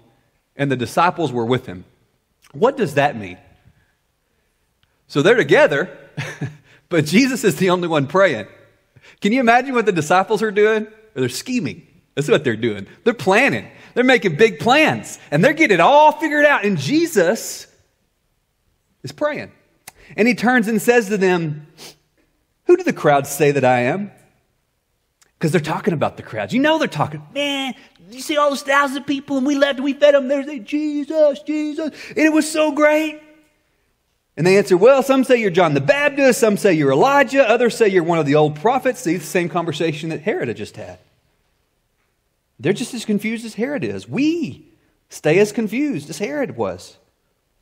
and 0.56 0.72
the 0.72 0.76
disciples 0.78 1.32
were 1.32 1.46
with 1.46 1.66
him. 1.66 1.86
What 2.54 2.78
does 2.78 2.96
that 2.96 3.18
mean? 3.18 3.38
So 5.12 5.22
they're 5.22 5.36
together, 5.36 5.90
but 6.90 7.04
Jesus 7.04 7.44
is 7.44 7.58
the 7.58 7.72
only 7.72 7.90
one 7.90 8.08
praying. 8.08 8.48
Can 9.20 9.34
you 9.34 9.42
imagine 9.42 9.76
what 9.76 9.86
the 9.86 9.92
disciples 9.92 10.42
are 10.42 10.52
doing? 10.52 10.88
They're 11.16 11.28
scheming. 11.28 11.86
That's 12.16 12.30
what 12.30 12.46
they're 12.46 12.56
doing. 12.56 12.88
They're 13.04 13.14
planning. 13.14 13.68
They're 13.94 14.06
making 14.06 14.38
big 14.38 14.60
plans 14.60 15.20
and 15.30 15.44
they're 15.44 15.52
getting 15.52 15.76
it 15.76 15.82
all 15.82 16.14
figured 16.14 16.46
out. 16.46 16.64
And 16.64 16.78
Jesus 16.78 17.68
is 19.04 19.12
praying. 19.12 19.52
And 20.16 20.30
he 20.30 20.34
turns 20.34 20.70
and 20.70 20.82
says 20.82 21.10
to 21.10 21.18
them, 21.18 21.68
Who 22.68 22.78
do 22.78 22.84
the 22.84 22.94
crowds 22.94 23.30
say 23.30 23.52
that 23.52 23.66
I 23.66 23.82
am? 23.82 24.12
Because 25.38 25.52
they're 25.52 25.60
talking 25.60 25.94
about 25.94 26.16
the 26.16 26.24
crowds. 26.24 26.54
You 26.54 26.62
know 26.62 26.80
they're 26.80 26.88
talking, 26.88 27.22
man, 27.34 27.74
you 28.10 28.22
see 28.22 28.38
all 28.38 28.48
those 28.48 28.64
thousands 28.64 29.00
of 29.00 29.06
people 29.06 29.36
and 29.36 29.46
we 29.46 29.56
left 29.56 29.80
and 29.80 29.84
we 29.84 29.92
fed 29.92 30.14
them. 30.14 30.30
There's 30.30 30.48
Jesus, 30.62 31.42
Jesus. 31.42 31.92
And 32.12 32.18
it 32.18 32.32
was 32.32 32.50
so 32.50 32.72
great. 32.72 33.20
And 34.38 34.48
they 34.48 34.58
answer, 34.58 34.78
Well, 34.78 35.04
some 35.04 35.24
say 35.24 35.38
you're 35.38 35.52
John 35.52 35.74
the 35.74 35.82
Baptist, 35.82 36.40
some 36.40 36.58
say 36.58 36.74
you're 36.74 36.92
Elijah, 36.92 37.48
others 37.48 37.76
say 37.76 37.88
you're 37.88 38.04
one 38.04 38.20
of 38.20 38.26
the 38.26 38.36
old 38.36 38.56
prophets. 38.56 39.02
See, 39.02 39.18
the 39.18 39.24
same 39.24 39.50
conversation 39.50 40.10
that 40.10 40.22
Herod 40.22 40.48
had 40.48 40.58
just 40.58 40.78
had. 40.78 41.00
They're 42.60 42.74
just 42.74 42.94
as 42.94 43.06
confused 43.06 43.46
as 43.46 43.56
Herod 43.56 43.84
is. 43.84 44.08
We 44.08 44.68
stay 45.10 45.40
as 45.40 45.52
confused 45.52 46.10
as 46.10 46.20
Herod 46.20 46.56
was. 46.56 46.98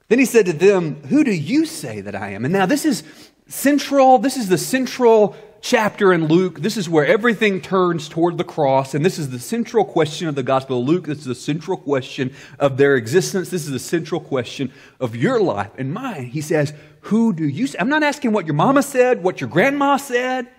Then 0.09 0.19
he 0.19 0.25
said 0.25 0.45
to 0.47 0.53
them, 0.53 1.01
Who 1.03 1.23
do 1.23 1.31
you 1.31 1.65
say 1.65 2.01
that 2.01 2.15
I 2.15 2.31
am? 2.31 2.43
And 2.43 2.51
now 2.51 2.65
this 2.65 2.85
is 2.85 3.03
central, 3.47 4.19
this 4.19 4.37
is 4.37 4.49
the 4.49 4.57
central 4.57 5.35
chapter 5.61 6.13
in 6.13 6.27
Luke. 6.27 6.59
This 6.61 6.77
is 6.77 6.89
where 6.89 7.05
everything 7.05 7.61
turns 7.61 8.09
toward 8.09 8.37
the 8.37 8.43
cross, 8.43 8.93
and 8.93 9.05
this 9.05 9.19
is 9.19 9.29
the 9.29 9.39
central 9.39 9.85
question 9.85 10.27
of 10.27 10.35
the 10.35 10.43
Gospel 10.43 10.79
of 10.81 10.87
Luke. 10.87 11.05
This 11.05 11.19
is 11.19 11.25
the 11.25 11.35
central 11.35 11.77
question 11.77 12.33
of 12.59 12.77
their 12.77 12.95
existence. 12.95 13.49
This 13.49 13.65
is 13.65 13.71
the 13.71 13.79
central 13.79 14.21
question 14.21 14.71
of 14.99 15.15
your 15.15 15.41
life 15.41 15.71
and 15.77 15.93
mine. 15.93 16.25
He 16.27 16.41
says, 16.41 16.73
Who 17.01 17.33
do 17.33 17.47
you 17.47 17.67
say? 17.67 17.77
I'm 17.79 17.89
not 17.89 18.03
asking 18.03 18.31
what 18.31 18.45
your 18.45 18.55
mama 18.55 18.83
said, 18.83 19.23
what 19.23 19.41
your 19.41 19.49
grandma 19.49 19.97
said. 19.97 20.49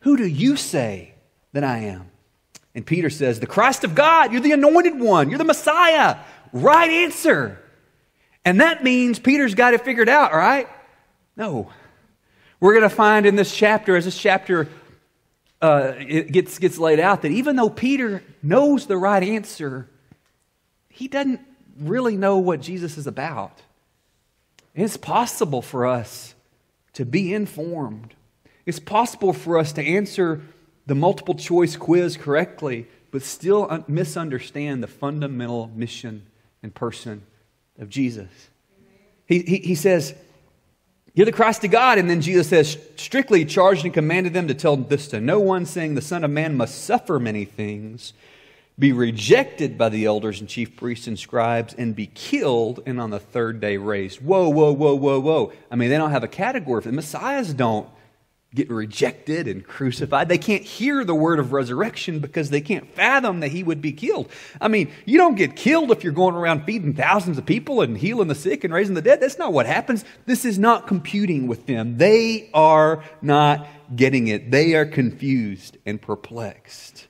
Who 0.00 0.16
do 0.16 0.26
you 0.26 0.56
say 0.56 1.14
that 1.52 1.64
I 1.64 1.78
am? 1.78 2.10
And 2.74 2.86
Peter 2.86 3.10
says, 3.10 3.40
The 3.40 3.46
Christ 3.46 3.84
of 3.84 3.94
God. 3.94 4.32
You're 4.32 4.40
the 4.40 4.52
anointed 4.52 4.98
one. 4.98 5.28
You're 5.28 5.38
the 5.38 5.44
Messiah. 5.44 6.18
Right 6.52 6.90
answer. 6.90 7.58
And 8.44 8.60
that 8.60 8.82
means 8.82 9.18
Peter's 9.18 9.54
got 9.54 9.74
it 9.74 9.82
figured 9.82 10.08
out, 10.08 10.32
all 10.32 10.38
right? 10.38 10.68
No. 11.36 11.70
We're 12.62 12.74
going 12.74 12.88
to 12.88 12.94
find 12.94 13.26
in 13.26 13.34
this 13.34 13.52
chapter, 13.52 13.96
as 13.96 14.04
this 14.04 14.16
chapter 14.16 14.68
uh, 15.60 15.94
gets, 15.94 16.60
gets 16.60 16.78
laid 16.78 17.00
out, 17.00 17.22
that 17.22 17.32
even 17.32 17.56
though 17.56 17.68
Peter 17.68 18.22
knows 18.40 18.86
the 18.86 18.96
right 18.96 19.20
answer, 19.20 19.88
he 20.88 21.08
doesn't 21.08 21.40
really 21.80 22.16
know 22.16 22.38
what 22.38 22.60
Jesus 22.60 22.96
is 22.96 23.08
about. 23.08 23.62
It's 24.76 24.96
possible 24.96 25.60
for 25.60 25.86
us 25.86 26.36
to 26.92 27.04
be 27.04 27.34
informed. 27.34 28.14
It's 28.64 28.78
possible 28.78 29.32
for 29.32 29.58
us 29.58 29.72
to 29.72 29.82
answer 29.84 30.40
the 30.86 30.94
multiple 30.94 31.34
choice 31.34 31.74
quiz 31.74 32.16
correctly, 32.16 32.86
but 33.10 33.22
still 33.22 33.84
misunderstand 33.88 34.84
the 34.84 34.86
fundamental 34.86 35.68
mission 35.74 36.28
and 36.62 36.72
person 36.72 37.22
of 37.76 37.88
Jesus. 37.88 38.30
He, 39.26 39.40
he, 39.40 39.56
he 39.56 39.74
says, 39.74 40.14
you're 41.14 41.26
the 41.26 41.32
Christ 41.32 41.64
of 41.64 41.70
God. 41.70 41.98
And 41.98 42.08
then 42.08 42.20
Jesus 42.20 42.48
says, 42.48 42.78
strictly 42.96 43.44
charged 43.44 43.84
and 43.84 43.92
commanded 43.92 44.32
them 44.32 44.48
to 44.48 44.54
tell 44.54 44.76
this 44.76 45.08
to 45.08 45.20
no 45.20 45.40
one, 45.40 45.66
saying, 45.66 45.94
The 45.94 46.00
Son 46.00 46.24
of 46.24 46.30
Man 46.30 46.56
must 46.56 46.84
suffer 46.84 47.18
many 47.18 47.44
things, 47.44 48.12
be 48.78 48.92
rejected 48.92 49.76
by 49.76 49.90
the 49.90 50.06
elders 50.06 50.40
and 50.40 50.48
chief 50.48 50.76
priests 50.76 51.06
and 51.06 51.18
scribes, 51.18 51.74
and 51.74 51.94
be 51.94 52.06
killed, 52.06 52.82
and 52.86 53.00
on 53.00 53.10
the 53.10 53.18
third 53.18 53.60
day 53.60 53.76
raised. 53.76 54.22
Whoa, 54.22 54.48
whoa, 54.48 54.72
whoa, 54.72 54.94
whoa, 54.94 55.20
whoa. 55.20 55.52
I 55.70 55.76
mean, 55.76 55.90
they 55.90 55.98
don't 55.98 56.10
have 56.10 56.24
a 56.24 56.28
category 56.28 56.80
for 56.80 56.88
the 56.88 56.96
Messiahs 56.96 57.52
don't 57.52 57.88
get 58.54 58.70
rejected 58.70 59.48
and 59.48 59.66
crucified. 59.66 60.28
They 60.28 60.38
can't 60.38 60.62
hear 60.62 61.04
the 61.04 61.14
word 61.14 61.38
of 61.38 61.52
resurrection 61.52 62.18
because 62.18 62.50
they 62.50 62.60
can't 62.60 62.94
fathom 62.94 63.40
that 63.40 63.50
he 63.50 63.62
would 63.62 63.80
be 63.80 63.92
killed. 63.92 64.28
I 64.60 64.68
mean, 64.68 64.90
you 65.06 65.16
don't 65.16 65.36
get 65.36 65.56
killed 65.56 65.90
if 65.90 66.04
you're 66.04 66.12
going 66.12 66.34
around 66.34 66.64
feeding 66.64 66.92
thousands 66.92 67.38
of 67.38 67.46
people 67.46 67.80
and 67.80 67.96
healing 67.96 68.28
the 68.28 68.34
sick 68.34 68.62
and 68.64 68.72
raising 68.72 68.94
the 68.94 69.02
dead. 69.02 69.20
That's 69.20 69.38
not 69.38 69.54
what 69.54 69.64
happens. 69.64 70.04
This 70.26 70.44
is 70.44 70.58
not 70.58 70.86
computing 70.86 71.46
with 71.46 71.66
them. 71.66 71.96
They 71.96 72.50
are 72.52 73.02
not 73.22 73.66
getting 73.96 74.28
it. 74.28 74.50
They 74.50 74.74
are 74.74 74.86
confused 74.86 75.78
and 75.86 76.00
perplexed. 76.00 77.06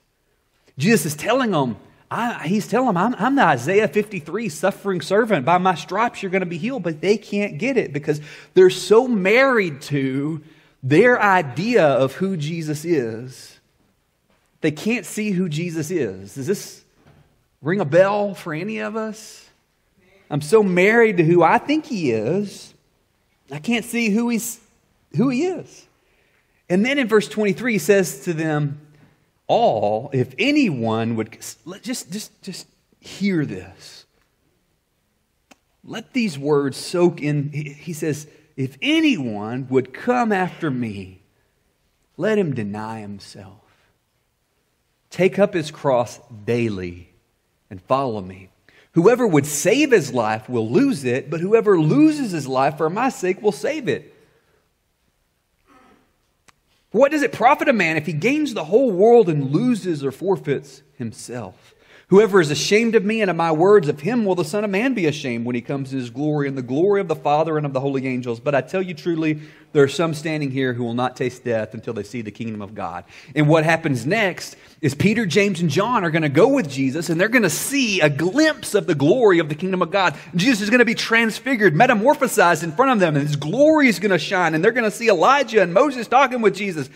Jesus 0.77 1.07
is 1.07 1.15
telling 1.15 1.51
them, 1.51 1.75
I, 2.09 2.47
he's 2.47 2.67
telling 2.67 2.87
them, 2.87 2.97
I'm, 2.97 3.15
I'm 3.15 3.35
the 3.35 3.43
Isaiah 3.43 3.87
53 3.87 4.47
suffering 4.47 5.01
servant. 5.01 5.45
By 5.45 5.57
my 5.57 5.75
stripes, 5.75 6.23
you're 6.23 6.31
going 6.31 6.41
to 6.41 6.45
be 6.45 6.57
healed. 6.57 6.83
But 6.83 7.01
they 7.01 7.17
can't 7.17 7.57
get 7.57 7.75
it 7.75 7.91
because 7.91 8.21
they're 8.53 8.69
so 8.69 9.07
married 9.07 9.81
to 9.83 10.41
their 10.83 11.19
idea 11.19 11.85
of 11.85 12.13
who 12.13 12.35
Jesus 12.35 12.83
is, 12.83 13.59
they 14.61 14.71
can't 14.71 15.05
see 15.05 15.31
who 15.31 15.47
Jesus 15.49 15.89
is. 15.89 16.35
Does 16.35 16.45
this 16.45 16.83
ring 17.61 17.79
a 17.79 17.85
bell 17.85 18.35
for 18.35 18.53
any 18.53 18.79
of 18.79 18.95
us? 18.97 19.49
I'm 20.29 20.41
so 20.41 20.61
married 20.61 21.17
to 21.17 21.23
who 21.23 21.41
I 21.41 21.57
think 21.57 21.85
he 21.85 22.11
is, 22.11 22.73
I 23.51 23.59
can't 23.59 23.85
see 23.85 24.09
who, 24.09 24.29
he's, 24.29 24.59
who 25.15 25.29
he 25.29 25.45
is. 25.45 25.87
And 26.69 26.85
then 26.85 26.97
in 26.97 27.07
verse 27.07 27.27
23, 27.27 27.73
he 27.73 27.79
says 27.79 28.21
to 28.21 28.33
them, 28.33 28.79
all, 29.47 30.09
if 30.13 30.33
anyone 30.39 31.15
would 31.17 31.37
just, 31.83 32.11
just, 32.11 32.41
just 32.41 32.67
hear 32.99 33.45
this. 33.45 34.05
Let 35.83 36.13
these 36.13 36.39
words 36.39 36.77
soak 36.77 37.21
in. 37.21 37.49
He 37.51 37.93
says, 37.93 38.25
if 38.55 38.77
anyone 38.81 39.67
would 39.69 39.93
come 39.93 40.31
after 40.31 40.69
me, 40.69 41.21
let 42.17 42.37
him 42.37 42.53
deny 42.53 43.01
himself. 43.01 43.59
Take 45.09 45.39
up 45.39 45.53
his 45.53 45.71
cross 45.71 46.19
daily 46.45 47.09
and 47.69 47.81
follow 47.81 48.21
me. 48.21 48.49
Whoever 48.93 49.25
would 49.25 49.47
save 49.47 49.91
his 49.91 50.13
life 50.13 50.47
will 50.47 50.69
lose 50.69 51.03
it, 51.03 51.29
but 51.29 51.39
whoever 51.39 51.79
loses 51.79 52.31
his 52.31 52.47
life 52.47 52.77
for 52.77 52.89
my 52.89 53.09
sake 53.09 53.41
will 53.41 53.51
save 53.51 53.87
it. 53.87 54.13
What 56.91 57.11
does 57.11 57.23
it 57.23 57.31
profit 57.31 57.67
a 57.67 57.73
man 57.73 57.97
if 57.97 58.05
he 58.05 58.13
gains 58.13 58.53
the 58.53 58.65
whole 58.65 58.91
world 58.91 59.27
and 59.29 59.51
loses 59.51 60.03
or 60.03 60.11
forfeits 60.11 60.83
himself? 60.95 61.73
Whoever 62.13 62.39
is 62.39 62.51
ashamed 62.51 62.93
of 62.93 63.03
me 63.03 63.21
and 63.21 63.31
of 63.31 63.35
my 63.35 63.51
words, 63.51 63.89
of 63.89 64.01
him 64.01 64.23
will 64.23 64.35
the 64.35 64.45
Son 64.45 64.63
of 64.63 64.69
Man 64.69 64.93
be 64.93 65.07
ashamed 65.07 65.47
when 65.47 65.55
he 65.55 65.61
comes 65.61 65.91
in 65.91 65.97
his 65.97 66.11
glory 66.11 66.47
and 66.47 66.55
the 66.55 66.61
glory 66.61 67.01
of 67.01 67.07
the 67.07 67.15
Father 67.15 67.57
and 67.57 67.65
of 67.65 67.73
the 67.73 67.79
holy 67.79 68.05
angels. 68.05 68.39
But 68.39 68.53
I 68.53 68.61
tell 68.61 68.83
you 68.83 68.93
truly, 68.93 69.39
there 69.71 69.81
are 69.81 69.87
some 69.87 70.13
standing 70.13 70.51
here 70.51 70.73
who 70.73 70.83
will 70.83 70.93
not 70.93 71.15
taste 71.15 71.43
death 71.43 71.73
until 71.73 71.91
they 71.93 72.03
see 72.03 72.21
the 72.21 72.29
kingdom 72.29 72.61
of 72.61 72.75
God. 72.75 73.05
And 73.33 73.49
what 73.49 73.63
happens 73.63 74.05
next 74.05 74.55
is 74.79 74.93
Peter, 74.93 75.25
James, 75.25 75.59
and 75.59 75.71
John 75.71 76.03
are 76.03 76.11
going 76.11 76.21
to 76.21 76.29
go 76.29 76.49
with 76.49 76.69
Jesus 76.69 77.09
and 77.09 77.19
they're 77.19 77.29
going 77.29 77.41
to 77.41 77.49
see 77.49 77.99
a 77.99 78.11
glimpse 78.11 78.75
of 78.75 78.85
the 78.85 78.93
glory 78.93 79.39
of 79.39 79.49
the 79.49 79.55
kingdom 79.55 79.81
of 79.81 79.89
God. 79.89 80.15
Jesus 80.35 80.61
is 80.61 80.69
going 80.69 80.79
to 80.79 80.85
be 80.85 80.93
transfigured, 80.93 81.73
metamorphosized 81.73 82.63
in 82.63 82.73
front 82.73 82.91
of 82.91 82.99
them, 82.99 83.15
and 83.15 83.25
his 83.25 83.37
glory 83.37 83.87
is 83.87 83.97
going 83.97 84.11
to 84.11 84.19
shine. 84.19 84.53
And 84.53 84.63
they're 84.63 84.71
going 84.71 84.83
to 84.83 84.95
see 84.95 85.09
Elijah 85.09 85.63
and 85.63 85.73
Moses 85.73 86.07
talking 86.07 86.41
with 86.41 86.55
Jesus. 86.55 86.91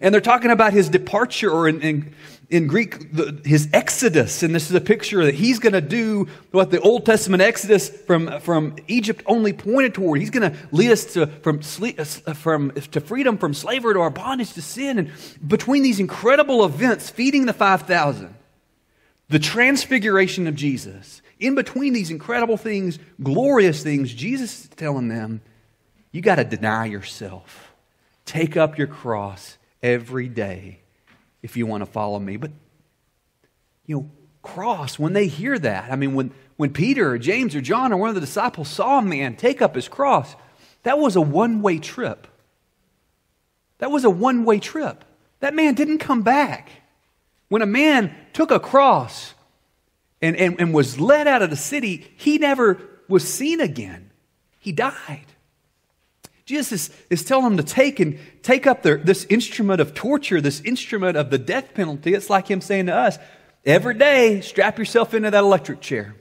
And 0.00 0.14
they're 0.14 0.22
talking 0.22 0.50
about 0.50 0.72
his 0.72 0.88
departure 0.88 1.68
in 1.68 2.14
in 2.52 2.66
Greek, 2.66 3.10
the, 3.14 3.40
his 3.46 3.66
exodus, 3.72 4.42
and 4.42 4.54
this 4.54 4.68
is 4.68 4.76
a 4.76 4.80
picture 4.80 5.24
that 5.24 5.34
he's 5.34 5.58
going 5.58 5.72
to 5.72 5.80
do 5.80 6.28
what 6.50 6.70
the 6.70 6.78
Old 6.80 7.06
Testament 7.06 7.42
exodus 7.42 7.88
from, 7.88 8.40
from 8.40 8.76
Egypt 8.88 9.22
only 9.24 9.54
pointed 9.54 9.94
toward. 9.94 10.20
He's 10.20 10.28
going 10.28 10.52
to 10.52 10.58
lead 10.70 10.90
us 10.90 11.14
to, 11.14 11.26
from, 11.26 11.60
uh, 11.60 12.34
from, 12.34 12.72
to 12.72 13.00
freedom 13.00 13.38
from 13.38 13.54
slavery 13.54 13.94
to 13.94 14.00
our 14.00 14.10
bondage 14.10 14.52
to 14.52 14.60
sin. 14.60 14.98
And 14.98 15.10
between 15.48 15.82
these 15.82 15.98
incredible 15.98 16.66
events, 16.66 17.08
feeding 17.08 17.46
the 17.46 17.54
5,000, 17.54 18.34
the 19.30 19.38
transfiguration 19.38 20.46
of 20.46 20.54
Jesus, 20.54 21.22
in 21.40 21.54
between 21.54 21.94
these 21.94 22.10
incredible 22.10 22.58
things, 22.58 22.98
glorious 23.22 23.82
things, 23.82 24.12
Jesus 24.12 24.64
is 24.64 24.68
telling 24.68 25.08
them, 25.08 25.40
you 26.10 26.20
got 26.20 26.34
to 26.34 26.44
deny 26.44 26.84
yourself. 26.84 27.72
Take 28.26 28.58
up 28.58 28.76
your 28.76 28.88
cross 28.88 29.56
every 29.82 30.28
day 30.28 30.81
if 31.42 31.56
you 31.56 31.66
want 31.66 31.82
to 31.82 31.90
follow 31.90 32.18
me. 32.18 32.36
But, 32.36 32.52
you 33.86 33.96
know, 33.96 34.10
cross, 34.42 34.98
when 34.98 35.12
they 35.12 35.26
hear 35.26 35.58
that, 35.58 35.92
I 35.92 35.96
mean, 35.96 36.14
when, 36.14 36.32
when 36.56 36.72
Peter 36.72 37.10
or 37.10 37.18
James 37.18 37.54
or 37.54 37.60
John 37.60 37.92
or 37.92 37.96
one 37.96 38.08
of 38.08 38.14
the 38.14 38.20
disciples 38.20 38.68
saw 38.68 38.98
a 38.98 39.02
man 39.02 39.36
take 39.36 39.60
up 39.60 39.74
his 39.74 39.88
cross, 39.88 40.34
that 40.82 40.98
was 40.98 41.16
a 41.16 41.20
one 41.20 41.62
way 41.62 41.78
trip. 41.78 42.26
That 43.78 43.90
was 43.90 44.04
a 44.04 44.10
one 44.10 44.44
way 44.44 44.58
trip. 44.58 45.04
That 45.40 45.54
man 45.54 45.74
didn't 45.74 45.98
come 45.98 46.22
back. 46.22 46.70
When 47.48 47.62
a 47.62 47.66
man 47.66 48.14
took 48.32 48.50
a 48.50 48.60
cross 48.60 49.34
and, 50.20 50.36
and, 50.36 50.60
and 50.60 50.72
was 50.72 51.00
led 51.00 51.26
out 51.26 51.42
of 51.42 51.50
the 51.50 51.56
city, 51.56 52.12
he 52.16 52.38
never 52.38 52.80
was 53.08 53.28
seen 53.28 53.60
again. 53.60 54.10
He 54.58 54.72
died. 54.72 55.26
Jesus 56.44 56.72
is, 56.72 56.96
is 57.08 57.24
telling 57.24 57.44
them 57.44 57.56
to 57.56 57.62
take 57.62 58.00
and 58.00 58.18
take 58.42 58.66
up 58.66 58.82
their, 58.82 58.96
this 58.96 59.24
instrument 59.26 59.80
of 59.80 59.94
torture, 59.94 60.40
this 60.40 60.60
instrument 60.62 61.16
of 61.16 61.30
the 61.30 61.38
death 61.38 61.74
penalty. 61.74 62.14
It's 62.14 62.30
like 62.30 62.48
him 62.48 62.60
saying 62.60 62.86
to 62.86 62.94
us, 62.94 63.18
every 63.64 63.94
day, 63.94 64.40
strap 64.40 64.78
yourself 64.78 65.14
into 65.14 65.30
that 65.30 65.38
electric 65.38 65.80
chair. 65.80 66.16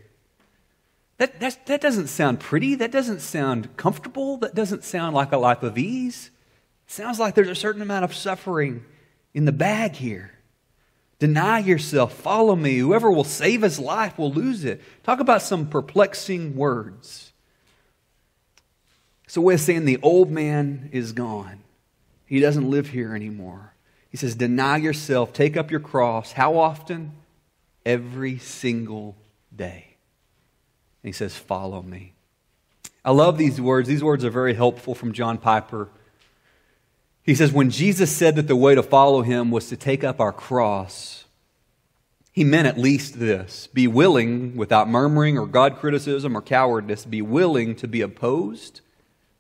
That, 1.18 1.40
that 1.40 1.82
doesn't 1.82 2.08
sound 2.08 2.40
pretty. 2.40 2.76
That 2.76 2.92
doesn't 2.92 3.22
sound 3.22 3.78
comfortable. 3.78 4.38
That 4.38 4.56
doesn't 4.56 4.84
sound 4.84 5.16
like 5.16 5.32
a 5.32 5.38
life 5.38 5.62
of 5.62 5.78
ease. 5.78 6.32
It 6.88 6.92
sounds 6.92 7.20
like 7.20 7.36
there's 7.36 7.48
a 7.48 7.56
certain 7.56 7.82
amount 7.82 8.06
of 8.06 8.16
suffering 8.16 8.84
in 9.34 9.46
the 9.46 9.52
bag 9.52 9.96
here. 9.96 10.32
Deny 11.20 11.60
yourself, 11.60 12.14
follow 12.14 12.56
me. 12.56 12.80
Whoever 12.80 13.12
will 13.12 13.24
save 13.24 13.62
his 13.62 13.78
life 13.80 14.18
will 14.18 14.34
lose 14.34 14.66
it. 14.66 14.82
Talk 15.04 15.20
about 15.20 15.44
some 15.44 15.68
perplexing 15.68 16.56
words. 16.56 17.31
So 19.32 19.40
we're 19.40 19.58
saying 19.58 19.86
the 19.86 19.98
old 20.02 20.30
man 20.30 20.90
is 20.92 21.14
gone. 21.14 21.60
He 22.26 22.42
doesn't 22.42 22.70
live 22.70 22.90
here 22.90 23.16
anymore. 23.16 23.72
He 24.10 24.18
says, 24.18 24.36
Deny 24.36 24.76
yourself, 24.76 25.32
take 25.32 25.56
up 25.56 25.72
your 25.72 25.80
cross. 25.80 26.34
How 26.34 26.58
often? 26.58 27.14
Every 27.86 28.40
single 28.40 29.16
day. 29.56 29.96
And 31.02 31.08
he 31.08 31.14
says, 31.14 31.38
Follow 31.38 31.82
me. 31.82 32.12
I 33.06 33.12
love 33.12 33.38
these 33.38 33.62
words. 33.62 33.88
These 33.88 34.04
words 34.04 34.26
are 34.26 34.30
very 34.30 34.54
helpful 34.54 34.94
from 34.94 35.14
John 35.14 35.38
Piper. 35.38 35.88
He 37.24 37.34
says, 37.34 37.54
When 37.54 37.70
Jesus 37.70 38.14
said 38.14 38.36
that 38.36 38.50
the 38.50 38.58
way 38.58 38.76
to 38.76 38.84
follow 38.84 39.22
him 39.22 39.50
was 39.50 39.70
to 39.70 39.78
take 39.78 40.04
up 40.04 40.20
our 40.20 40.34
cross, 40.34 41.24
he 42.34 42.44
meant 42.44 42.68
at 42.68 42.78
least 42.78 43.18
this 43.18 43.68
be 43.68 43.88
willing, 43.88 44.58
without 44.58 44.90
murmuring 44.90 45.38
or 45.38 45.48
God 45.48 45.78
criticism 45.78 46.36
or 46.36 46.42
cowardice, 46.42 47.06
be 47.06 47.22
willing 47.22 47.76
to 47.76 47.88
be 47.88 48.02
opposed, 48.02 48.82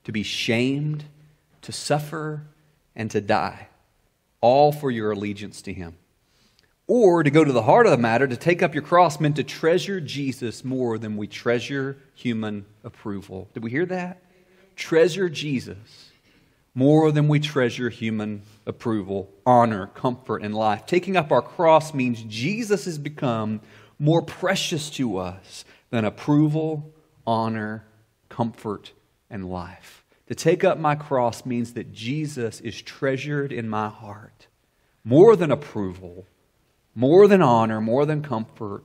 to 0.03 0.11
be 0.11 0.23
shamed, 0.23 1.05
to 1.61 1.71
suffer, 1.71 2.43
and 2.95 3.09
to 3.11 3.21
die, 3.21 3.67
all 4.41 4.71
for 4.71 4.91
your 4.91 5.11
allegiance 5.11 5.61
to 5.63 5.73
him. 5.73 5.95
Or 6.87 7.23
to 7.23 7.29
go 7.29 7.45
to 7.45 7.51
the 7.53 7.63
heart 7.63 7.85
of 7.85 7.91
the 7.91 7.97
matter, 7.97 8.27
to 8.27 8.35
take 8.35 8.61
up 8.61 8.73
your 8.73 8.83
cross 8.83 9.19
meant 9.19 9.37
to 9.37 9.43
treasure 9.43 10.01
Jesus 10.01 10.65
more 10.65 10.97
than 10.97 11.15
we 11.15 11.27
treasure 11.27 11.97
human 12.15 12.65
approval. 12.83 13.49
Did 13.53 13.63
we 13.63 13.71
hear 13.71 13.85
that? 13.85 14.21
Treasure 14.75 15.29
Jesus 15.29 16.11
more 16.73 17.11
than 17.11 17.27
we 17.27 17.39
treasure 17.39 17.89
human 17.89 18.41
approval, 18.65 19.29
honor, 19.45 19.87
comfort, 19.87 20.41
and 20.41 20.55
life. 20.55 20.85
Taking 20.85 21.17
up 21.17 21.31
our 21.31 21.41
cross 21.41 21.93
means 21.93 22.23
Jesus 22.23 22.85
has 22.85 22.97
become 22.97 23.61
more 23.99 24.21
precious 24.21 24.89
to 24.91 25.17
us 25.17 25.65
than 25.89 26.05
approval, 26.05 26.93
honor, 27.27 27.85
comfort, 28.29 28.93
and 29.31 29.49
life. 29.49 30.03
To 30.27 30.35
take 30.35 30.63
up 30.63 30.77
my 30.77 30.95
cross 30.95 31.45
means 31.45 31.73
that 31.73 31.91
Jesus 31.91 32.61
is 32.61 32.81
treasured 32.81 33.51
in 33.51 33.67
my 33.67 33.89
heart 33.89 34.47
more 35.03 35.35
than 35.35 35.51
approval, 35.51 36.25
more 36.93 37.27
than 37.27 37.41
honor, 37.41 37.81
more 37.81 38.05
than 38.05 38.21
comfort, 38.21 38.83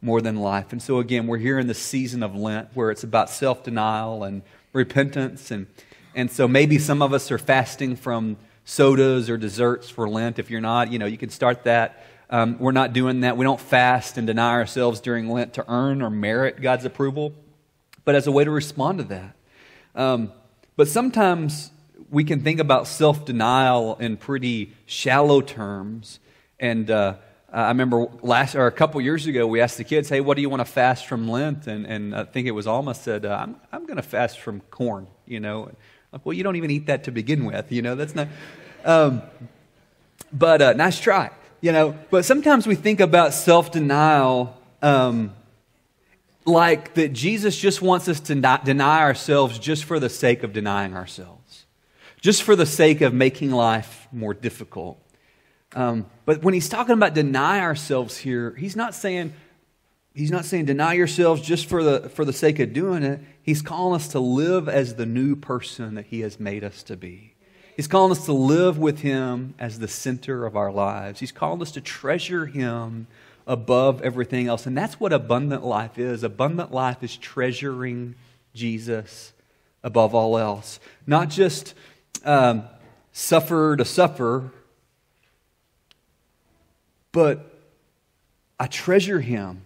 more 0.00 0.20
than 0.20 0.36
life. 0.36 0.72
And 0.72 0.82
so, 0.82 0.98
again, 0.98 1.26
we're 1.26 1.38
here 1.38 1.58
in 1.58 1.66
the 1.66 1.74
season 1.74 2.22
of 2.22 2.34
Lent 2.34 2.70
where 2.74 2.90
it's 2.90 3.04
about 3.04 3.30
self 3.30 3.62
denial 3.64 4.24
and 4.24 4.42
repentance. 4.72 5.50
And, 5.50 5.66
and 6.14 6.30
so, 6.30 6.48
maybe 6.48 6.78
some 6.78 7.02
of 7.02 7.12
us 7.12 7.30
are 7.30 7.38
fasting 7.38 7.96
from 7.96 8.36
sodas 8.64 9.28
or 9.28 9.36
desserts 9.36 9.88
for 9.90 10.08
Lent. 10.08 10.38
If 10.38 10.50
you're 10.50 10.60
not, 10.60 10.92
you 10.92 10.98
know, 10.98 11.06
you 11.06 11.18
can 11.18 11.30
start 11.30 11.64
that. 11.64 12.04
Um, 12.30 12.58
we're 12.58 12.72
not 12.72 12.92
doing 12.92 13.20
that. 13.20 13.36
We 13.36 13.44
don't 13.44 13.60
fast 13.60 14.18
and 14.18 14.26
deny 14.26 14.52
ourselves 14.52 15.00
during 15.00 15.28
Lent 15.30 15.54
to 15.54 15.64
earn 15.68 16.02
or 16.02 16.10
merit 16.10 16.60
God's 16.60 16.84
approval, 16.84 17.32
but 18.04 18.14
as 18.14 18.26
a 18.26 18.32
way 18.32 18.44
to 18.44 18.50
respond 18.50 18.98
to 18.98 19.04
that. 19.04 19.34
Um, 19.94 20.32
but 20.76 20.88
sometimes 20.88 21.70
we 22.10 22.24
can 22.24 22.42
think 22.42 22.60
about 22.60 22.86
self 22.86 23.24
denial 23.24 23.96
in 23.96 24.16
pretty 24.16 24.72
shallow 24.86 25.40
terms. 25.40 26.20
And, 26.58 26.90
uh, 26.90 27.14
I 27.50 27.68
remember 27.68 28.06
last 28.20 28.54
or 28.54 28.66
a 28.66 28.72
couple 28.72 29.00
years 29.00 29.26
ago, 29.26 29.46
we 29.46 29.62
asked 29.62 29.78
the 29.78 29.84
kids, 29.84 30.10
"Hey, 30.10 30.20
what 30.20 30.34
do 30.34 30.42
you 30.42 30.50
want 30.50 30.60
to 30.60 30.70
fast 30.70 31.06
from 31.06 31.28
Lent?" 31.28 31.66
And, 31.66 31.86
and 31.86 32.14
I 32.14 32.24
think 32.24 32.46
it 32.46 32.50
was 32.50 32.66
Alma 32.66 32.94
said, 32.94 33.24
uh, 33.24 33.38
"I'm 33.40 33.56
I'm 33.72 33.86
going 33.86 33.96
to 33.96 34.02
fast 34.02 34.38
from 34.38 34.60
corn." 34.70 35.06
You 35.26 35.40
know, 35.40 35.70
like, 36.12 36.26
well, 36.26 36.34
you 36.34 36.42
don't 36.42 36.56
even 36.56 36.70
eat 36.70 36.86
that 36.86 37.04
to 37.04 37.10
begin 37.10 37.46
with. 37.46 37.72
You 37.72 37.80
know, 37.80 37.94
that's 37.94 38.14
not. 38.14 38.28
Um, 38.84 39.22
but 40.30 40.60
uh, 40.60 40.72
nice 40.74 41.00
try. 41.00 41.30
You 41.62 41.72
know, 41.72 41.98
but 42.10 42.26
sometimes 42.26 42.66
we 42.66 42.74
think 42.74 43.00
about 43.00 43.32
self 43.32 43.72
denial 43.72 44.54
um, 44.82 45.32
like 46.48 46.94
that 46.94 47.12
Jesus 47.12 47.56
just 47.56 47.80
wants 47.82 48.08
us 48.08 48.20
to 48.20 48.34
not 48.34 48.64
deny 48.64 49.00
ourselves 49.00 49.58
just 49.58 49.84
for 49.84 50.00
the 50.00 50.08
sake 50.08 50.42
of 50.42 50.52
denying 50.52 50.94
ourselves, 50.94 51.66
just 52.20 52.42
for 52.42 52.56
the 52.56 52.66
sake 52.66 53.00
of 53.00 53.14
making 53.14 53.50
life 53.50 54.08
more 54.10 54.34
difficult. 54.34 55.00
Um, 55.74 56.06
but 56.24 56.42
when 56.42 56.54
he's 56.54 56.68
talking 56.68 56.94
about 56.94 57.14
deny 57.14 57.60
ourselves 57.60 58.16
here, 58.16 58.54
he's 58.56 58.74
not 58.74 58.94
saying 58.94 59.34
he's 60.14 60.30
not 60.30 60.44
saying 60.44 60.64
deny 60.64 60.94
yourselves 60.94 61.42
just 61.42 61.66
for 61.66 61.84
the 61.84 62.08
for 62.08 62.24
the 62.24 62.32
sake 62.32 62.58
of 62.58 62.72
doing 62.72 63.02
it. 63.02 63.20
He's 63.42 63.62
calling 63.62 63.94
us 63.94 64.08
to 64.08 64.18
live 64.18 64.68
as 64.68 64.94
the 64.94 65.06
new 65.06 65.36
person 65.36 65.94
that 65.94 66.06
he 66.06 66.20
has 66.20 66.40
made 66.40 66.64
us 66.64 66.82
to 66.84 66.96
be. 66.96 67.34
He's 67.76 67.86
calling 67.86 68.10
us 68.10 68.24
to 68.24 68.32
live 68.32 68.78
with 68.78 69.00
him 69.00 69.54
as 69.58 69.78
the 69.78 69.86
center 69.86 70.46
of 70.46 70.56
our 70.56 70.72
lives. 70.72 71.20
He's 71.20 71.30
calling 71.30 71.62
us 71.62 71.70
to 71.72 71.80
treasure 71.80 72.46
him 72.46 73.06
above 73.48 74.02
everything 74.02 74.46
else. 74.46 74.66
And 74.66 74.76
that's 74.76 75.00
what 75.00 75.12
abundant 75.12 75.64
life 75.64 75.98
is. 75.98 76.22
Abundant 76.22 76.70
life 76.70 77.02
is 77.02 77.16
treasuring 77.16 78.14
Jesus 78.54 79.32
above 79.82 80.14
all 80.14 80.38
else. 80.38 80.78
Not 81.06 81.30
just 81.30 81.74
um, 82.24 82.64
suffer 83.10 83.74
to 83.76 83.84
suffer, 83.84 84.52
but 87.10 87.58
I 88.60 88.66
treasure 88.66 89.20
him. 89.20 89.62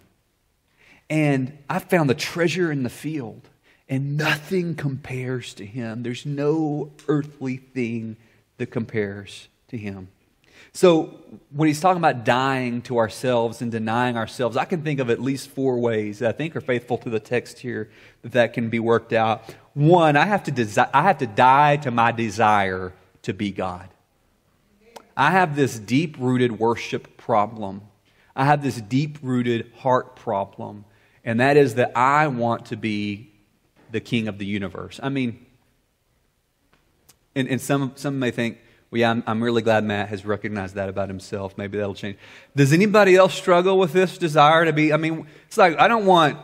And 1.09 1.57
I 1.69 1.79
found 1.79 2.09
the 2.09 2.15
treasure 2.15 2.71
in 2.71 2.83
the 2.83 2.89
field, 2.89 3.41
and 3.89 4.17
nothing 4.17 4.73
compares 4.73 5.53
to 5.55 5.65
him. 5.65 6.01
There's 6.01 6.25
no 6.25 6.91
earthly 7.07 7.57
thing 7.57 8.15
that 8.57 8.67
compares 8.67 9.49
to 9.67 9.77
him. 9.77 10.07
So, 10.71 11.19
when 11.51 11.67
he's 11.67 11.79
talking 11.79 11.97
about 11.97 12.25
dying 12.25 12.81
to 12.83 12.97
ourselves 12.97 13.61
and 13.61 13.71
denying 13.71 14.17
ourselves, 14.17 14.57
I 14.57 14.65
can 14.65 14.81
think 14.83 14.99
of 14.99 15.09
at 15.09 15.19
least 15.19 15.49
four 15.49 15.77
ways 15.79 16.19
that 16.19 16.29
I 16.29 16.31
think 16.31 16.55
are 16.55 16.61
faithful 16.61 16.97
to 16.99 17.09
the 17.09 17.19
text 17.19 17.59
here 17.59 17.89
that 18.23 18.53
can 18.53 18.69
be 18.69 18.79
worked 18.79 19.13
out. 19.13 19.53
One, 19.73 20.15
I 20.15 20.25
have 20.25 20.43
to, 20.43 20.51
desi- 20.51 20.89
I 20.93 21.03
have 21.03 21.19
to 21.19 21.27
die 21.27 21.77
to 21.77 21.91
my 21.91 22.11
desire 22.11 22.93
to 23.23 23.33
be 23.33 23.51
God. 23.51 23.89
I 25.15 25.31
have 25.31 25.55
this 25.55 25.77
deep 25.77 26.17
rooted 26.19 26.59
worship 26.59 27.17
problem. 27.17 27.81
I 28.35 28.45
have 28.45 28.63
this 28.63 28.81
deep 28.81 29.19
rooted 29.21 29.71
heart 29.77 30.15
problem, 30.15 30.85
and 31.23 31.39
that 31.39 31.55
is 31.57 31.75
that 31.75 31.95
I 31.95 32.27
want 32.27 32.67
to 32.67 32.77
be 32.77 33.31
the 33.91 33.99
king 33.99 34.27
of 34.27 34.39
the 34.39 34.45
universe. 34.45 34.99
I 35.03 35.09
mean, 35.09 35.45
and, 37.35 37.47
and 37.47 37.61
some, 37.61 37.93
some 37.95 38.19
may 38.19 38.31
think, 38.31 38.59
well, 38.93 38.99
yeah, 38.99 39.09
I'm, 39.09 39.23
I'm 39.25 39.43
really 39.43 39.63
glad 39.63 39.83
Matt 39.83 40.09
has 40.09 40.23
recognized 40.23 40.75
that 40.75 40.87
about 40.87 41.07
himself. 41.07 41.57
Maybe 41.57 41.79
that'll 41.79 41.95
change. 41.95 42.15
Does 42.55 42.71
anybody 42.71 43.15
else 43.15 43.33
struggle 43.33 43.79
with 43.79 43.91
this 43.91 44.19
desire 44.19 44.65
to 44.65 44.71
be? 44.71 44.93
I 44.93 44.97
mean, 44.97 45.25
it's 45.47 45.57
like, 45.57 45.79
I 45.79 45.87
don't 45.87 46.05
want. 46.05 46.37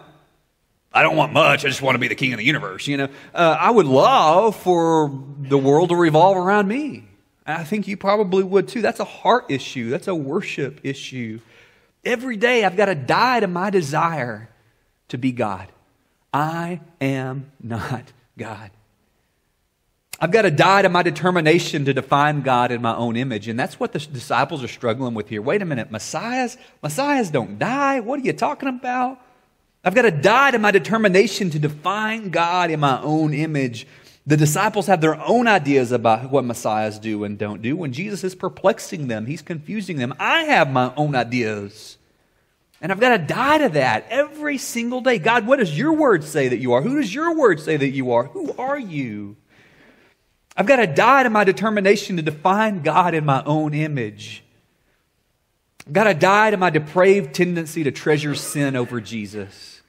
I 0.92 1.04
don't 1.04 1.16
want 1.16 1.32
much. 1.32 1.64
I 1.64 1.68
just 1.68 1.84
want 1.84 1.94
to 1.94 2.00
be 2.00 2.08
the 2.08 2.16
king 2.16 2.34
of 2.34 2.40
the 2.40 2.44
universe. 2.44 2.88
You 2.88 2.98
know, 2.98 3.10
uh, 3.36 3.56
I 3.60 3.70
would 3.70 3.86
love 3.86 4.56
for 4.56 5.16
the 5.38 5.60
world 5.60 5.90
to 5.90 5.96
revolve 5.96 6.38
around 6.38 6.68
me. 6.68 7.04
I 7.46 7.64
think 7.64 7.88
you 7.88 7.96
probably 7.98 8.42
would 8.42 8.68
too. 8.68 8.82
That's 8.82 9.00
a 9.00 9.06
heart 9.06 9.46
issue, 9.50 9.92
that's 9.92 10.08
a 10.08 10.16
worship 10.16 10.80
issue. 10.82 11.42
Every 12.04 12.36
day 12.36 12.66
I've 12.66 12.76
got 12.76 12.86
to 12.86 12.96
die 12.96 13.42
to 13.42 13.48
my 13.48 13.70
desire 13.70 14.50
to 15.10 15.20
be 15.20 15.34
God. 15.34 15.68
I 16.34 16.82
am 17.00 17.52
not 17.62 18.12
God. 18.40 18.72
I've 20.22 20.32
got 20.32 20.42
to 20.42 20.52
die 20.52 20.82
to 20.82 20.90
my 20.90 21.02
determination 21.04 21.86
to 21.86 21.94
define 21.94 22.42
God 22.42 22.72
in 22.72 22.82
my 22.82 22.96
own 22.96 23.16
image. 23.16 23.48
And 23.48 23.58
that's 23.60 23.80
what 23.80 23.94
the 23.94 24.00
disciples 24.00 24.64
are 24.64 24.68
struggling 24.68 25.14
with 25.14 25.30
here. 25.30 25.42
Wait 25.42 25.62
a 25.62 25.66
minute, 25.66 25.92
Messiahs? 25.92 26.58
Messiahs 26.84 27.30
don't 27.32 27.58
die. 27.58 28.02
What 28.02 28.20
are 28.20 28.24
you 28.24 28.34
talking 28.34 28.70
about? 28.70 29.20
I've 29.84 29.96
got 29.96 30.02
to 30.02 30.12
die 30.12 30.52
to 30.52 30.60
my 30.60 30.72
determination 30.72 31.50
to 31.52 31.60
define 31.60 32.32
God 32.32 32.70
in 32.70 32.82
my 32.82 33.02
own 33.02 33.34
image. 33.34 33.88
The 34.28 34.36
disciples 34.36 34.88
have 34.88 35.00
their 35.00 35.16
own 35.16 35.48
ideas 35.48 35.94
about 35.94 36.30
what 36.30 36.44
messiahs 36.44 37.00
do 37.00 37.24
and 37.24 37.38
don't 37.38 37.62
do. 37.62 37.78
When 37.78 37.94
Jesus 37.94 38.24
is 38.26 38.36
perplexing 38.36 39.08
them, 39.08 39.26
he's 39.26 39.42
confusing 39.42 39.98
them. 39.98 40.14
I 40.20 40.44
have 40.44 40.70
my 40.70 40.94
own 40.98 41.16
ideas 41.16 41.98
And 42.82 42.92
I've 42.92 43.00
got 43.00 43.18
to 43.18 43.18
die 43.18 43.58
to 43.60 43.70
that 43.70 44.06
every 44.10 44.58
single 44.58 45.02
day. 45.02 45.20
God, 45.20 45.46
what 45.48 45.60
does 45.60 45.78
your 45.78 45.94
word 45.94 46.24
say 46.24 46.48
that 46.50 46.58
you 46.58 46.74
are? 46.74 46.82
Who 46.82 46.96
does 46.96 47.14
your 47.14 47.36
word 47.36 47.60
say 47.60 47.78
that 47.78 47.90
you 47.90 48.12
are? 48.14 48.26
Who 48.26 48.54
are 48.58 48.80
you? 48.80 49.36
I've 50.60 50.66
got 50.66 50.76
to 50.76 50.88
die 50.88 51.24
to 51.24 51.30
my 51.30 51.46
determination 51.46 52.18
to 52.18 52.22
define 52.22 52.82
God 52.82 53.14
in 53.14 53.24
my 53.24 53.42
own 53.46 53.74
image. 53.74 54.44
I've 55.88 55.94
got 55.94 56.04
to 56.04 56.14
die 56.14 56.52
to 56.52 56.58
my 56.58 56.70
depraved 56.70 57.34
tendency 57.34 57.86
to 57.86 57.92
treasure 57.92 58.36
sin 58.36 58.76
over 58.76 59.00
Jesus. 59.00 59.82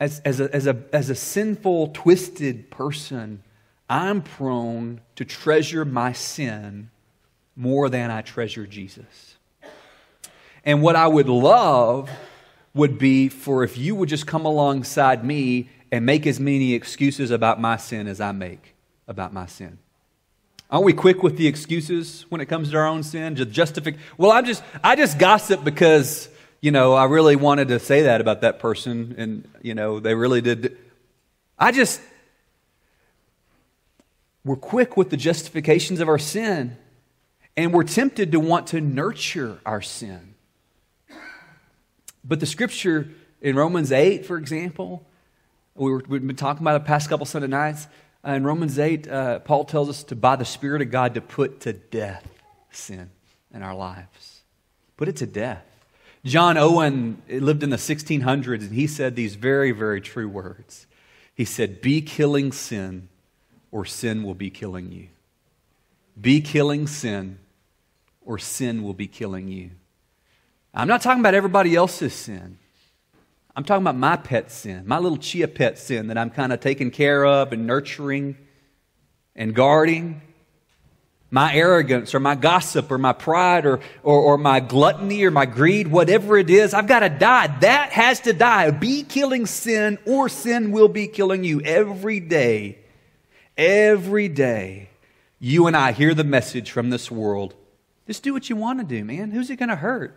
As, 0.00 0.18
as, 0.24 0.40
a, 0.40 0.52
as, 0.52 0.66
a, 0.66 0.76
as 0.92 1.08
a 1.08 1.14
sinful, 1.14 1.92
twisted 1.94 2.68
person, 2.68 3.44
I'm 3.88 4.22
prone 4.22 5.00
to 5.14 5.24
treasure 5.24 5.84
my 5.84 6.12
sin 6.12 6.90
more 7.54 7.88
than 7.88 8.10
I 8.10 8.22
treasure 8.22 8.66
Jesus. 8.66 9.36
And 10.64 10.82
what 10.82 10.96
I 10.96 11.06
would 11.06 11.28
love 11.28 12.10
would 12.74 12.98
be 12.98 13.28
for 13.28 13.62
if 13.62 13.78
you 13.78 13.94
would 13.94 14.08
just 14.08 14.26
come 14.26 14.46
alongside 14.46 15.24
me 15.24 15.68
and 15.92 16.04
make 16.04 16.26
as 16.26 16.40
many 16.40 16.74
excuses 16.74 17.30
about 17.30 17.60
my 17.60 17.76
sin 17.76 18.08
as 18.08 18.20
I 18.20 18.32
make 18.32 18.71
about 19.12 19.32
my 19.32 19.46
sin. 19.46 19.78
Aren't 20.68 20.86
we 20.86 20.94
quick 20.94 21.22
with 21.22 21.36
the 21.36 21.46
excuses 21.46 22.24
when 22.30 22.40
it 22.40 22.46
comes 22.46 22.70
to 22.70 22.78
our 22.78 22.86
own 22.86 23.02
sin? 23.02 23.36
Just 23.36 23.50
justify. 23.50 23.90
Well, 24.16 24.32
I 24.32 24.40
just 24.40 24.64
I 24.82 24.96
just 24.96 25.18
gossip 25.18 25.62
because 25.62 26.30
you 26.62 26.70
know 26.70 26.94
I 26.94 27.04
really 27.04 27.36
wanted 27.36 27.68
to 27.68 27.78
say 27.78 28.02
that 28.02 28.22
about 28.22 28.40
that 28.40 28.58
person, 28.58 29.14
and 29.18 29.48
you 29.60 29.74
know 29.74 30.00
they 30.00 30.14
really 30.14 30.40
did. 30.40 30.78
I 31.58 31.72
just 31.72 32.00
we're 34.44 34.56
quick 34.56 34.96
with 34.96 35.10
the 35.10 35.16
justifications 35.18 36.00
of 36.00 36.08
our 36.08 36.18
sin, 36.18 36.78
and 37.54 37.74
we're 37.74 37.84
tempted 37.84 38.32
to 38.32 38.40
want 38.40 38.68
to 38.68 38.80
nurture 38.80 39.60
our 39.66 39.82
sin. 39.82 40.34
But 42.24 42.40
the 42.40 42.46
scripture 42.46 43.10
in 43.42 43.56
Romans 43.56 43.92
8, 43.92 44.24
for 44.24 44.38
example, 44.38 45.04
we 45.74 45.92
we've 45.92 46.26
been 46.26 46.34
talking 46.34 46.62
about 46.62 46.82
the 46.82 46.86
past 46.86 47.10
couple 47.10 47.26
Sunday 47.26 47.48
nights. 47.48 47.88
Uh, 48.24 48.32
in 48.32 48.44
Romans 48.44 48.78
8, 48.78 49.08
uh, 49.08 49.38
Paul 49.40 49.64
tells 49.64 49.88
us 49.88 50.04
to, 50.04 50.16
by 50.16 50.36
the 50.36 50.44
Spirit 50.44 50.80
of 50.82 50.90
God, 50.90 51.14
to 51.14 51.20
put 51.20 51.60
to 51.60 51.72
death 51.72 52.28
sin 52.70 53.10
in 53.52 53.62
our 53.62 53.74
lives. 53.74 54.42
Put 54.96 55.08
it 55.08 55.16
to 55.16 55.26
death. 55.26 55.64
John 56.24 56.56
Owen 56.56 57.20
lived 57.28 57.64
in 57.64 57.70
the 57.70 57.76
1600s, 57.76 58.60
and 58.60 58.72
he 58.72 58.86
said 58.86 59.16
these 59.16 59.34
very, 59.34 59.72
very 59.72 60.00
true 60.00 60.28
words. 60.28 60.86
He 61.34 61.44
said, 61.44 61.80
Be 61.80 62.00
killing 62.00 62.52
sin, 62.52 63.08
or 63.72 63.84
sin 63.84 64.22
will 64.22 64.34
be 64.34 64.50
killing 64.50 64.92
you. 64.92 65.08
Be 66.20 66.40
killing 66.40 66.86
sin, 66.86 67.38
or 68.24 68.38
sin 68.38 68.84
will 68.84 68.94
be 68.94 69.08
killing 69.08 69.48
you. 69.48 69.70
I'm 70.72 70.86
not 70.86 71.02
talking 71.02 71.20
about 71.20 71.34
everybody 71.34 71.74
else's 71.74 72.14
sin. 72.14 72.58
I'm 73.54 73.64
talking 73.64 73.82
about 73.82 73.96
my 73.96 74.16
pet 74.16 74.50
sin, 74.50 74.84
my 74.86 74.98
little 74.98 75.18
chia 75.18 75.46
pet 75.46 75.78
sin 75.78 76.06
that 76.06 76.16
I'm 76.16 76.30
kind 76.30 76.52
of 76.52 76.60
taking 76.60 76.90
care 76.90 77.24
of 77.24 77.52
and 77.52 77.66
nurturing 77.66 78.36
and 79.36 79.54
guarding. 79.54 80.22
My 81.30 81.54
arrogance 81.54 82.14
or 82.14 82.20
my 82.20 82.34
gossip 82.34 82.90
or 82.90 82.98
my 82.98 83.14
pride 83.14 83.64
or, 83.64 83.80
or, 84.02 84.20
or 84.20 84.38
my 84.38 84.60
gluttony 84.60 85.24
or 85.24 85.30
my 85.30 85.46
greed, 85.46 85.88
whatever 85.88 86.36
it 86.36 86.50
is, 86.50 86.74
I've 86.74 86.86
got 86.86 87.00
to 87.00 87.08
die. 87.08 87.46
That 87.60 87.90
has 87.92 88.20
to 88.20 88.34
die. 88.34 88.70
Be 88.70 89.02
killing 89.02 89.46
sin 89.46 89.98
or 90.06 90.28
sin 90.28 90.72
will 90.72 90.88
be 90.88 91.06
killing 91.06 91.42
you 91.42 91.62
every 91.62 92.20
day. 92.20 92.78
Every 93.56 94.28
day. 94.28 94.90
You 95.38 95.66
and 95.66 95.76
I 95.76 95.92
hear 95.92 96.12
the 96.12 96.24
message 96.24 96.70
from 96.70 96.90
this 96.90 97.10
world. 97.10 97.54
Just 98.06 98.22
do 98.22 98.34
what 98.34 98.50
you 98.50 98.56
want 98.56 98.80
to 98.80 98.84
do, 98.84 99.02
man. 99.02 99.30
Who's 99.30 99.48
it 99.48 99.56
going 99.56 99.70
to 99.70 99.76
hurt? 99.76 100.14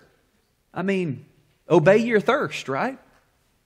I 0.73 0.81
mean, 0.81 1.25
obey 1.69 1.97
your 1.97 2.19
thirst, 2.19 2.67
right? 2.67 2.99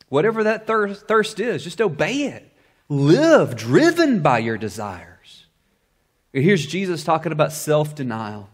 Whatever 0.10 0.44
that 0.44 0.68
thirst, 0.68 1.08
thirst 1.08 1.40
is, 1.40 1.64
just 1.64 1.82
obey 1.82 2.24
it. 2.24 2.46
Live 2.90 3.56
driven 3.56 4.22
by 4.22 4.40
your 4.40 4.58
desires. 4.58 5.46
Here's 6.34 6.66
Jesus 6.66 7.04
talking 7.04 7.32
about 7.32 7.52
self 7.52 7.96
denial. 7.96 8.50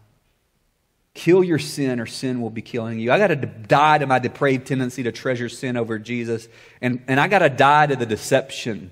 Kill 1.14 1.42
your 1.42 1.58
sin, 1.58 1.98
or 1.98 2.04
sin 2.04 2.42
will 2.42 2.50
be 2.50 2.60
killing 2.60 2.98
you. 2.98 3.10
I 3.10 3.16
got 3.16 3.28
to 3.28 3.36
die 3.36 3.96
to 3.96 4.06
my 4.06 4.18
depraved 4.18 4.66
tendency 4.66 5.02
to 5.04 5.12
treasure 5.12 5.48
sin 5.48 5.78
over 5.78 5.98
Jesus. 5.98 6.46
And, 6.82 7.02
and 7.08 7.18
I 7.18 7.26
got 7.28 7.38
to 7.38 7.48
die 7.48 7.86
to 7.86 7.96
the 7.96 8.04
deception 8.04 8.90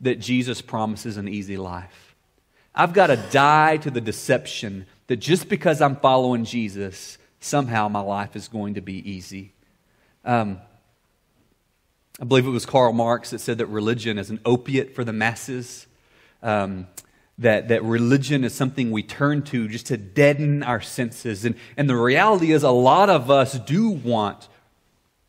that 0.00 0.20
Jesus 0.20 0.62
promises 0.62 1.16
an 1.16 1.26
easy 1.26 1.56
life. 1.56 2.14
I've 2.72 2.92
got 2.92 3.08
to 3.08 3.16
die 3.16 3.78
to 3.78 3.90
the 3.90 4.00
deception 4.00 4.86
that 5.08 5.16
just 5.16 5.48
because 5.48 5.80
I'm 5.80 5.96
following 5.96 6.44
Jesus, 6.44 7.18
somehow 7.40 7.88
my 7.88 8.00
life 8.00 8.36
is 8.36 8.46
going 8.46 8.74
to 8.74 8.80
be 8.80 9.10
easy. 9.10 9.52
Um, 10.24 10.60
I 12.20 12.24
believe 12.24 12.46
it 12.46 12.50
was 12.50 12.64
Karl 12.64 12.92
Marx 12.92 13.30
that 13.30 13.40
said 13.40 13.58
that 13.58 13.66
religion 13.66 14.18
is 14.18 14.30
an 14.30 14.40
opiate 14.44 14.94
for 14.94 15.04
the 15.04 15.12
masses. 15.12 15.86
Um, 16.42 16.86
that, 17.38 17.68
that 17.68 17.82
religion 17.84 18.44
is 18.44 18.54
something 18.54 18.90
we 18.90 19.02
turn 19.02 19.42
to 19.42 19.68
just 19.68 19.86
to 19.86 19.98
deaden 19.98 20.62
our 20.62 20.80
senses. 20.80 21.44
And, 21.44 21.54
and 21.76 21.88
the 21.88 21.96
reality 21.96 22.52
is, 22.52 22.62
a 22.62 22.70
lot 22.70 23.10
of 23.10 23.30
us 23.30 23.58
do 23.58 23.90
want 23.90 24.48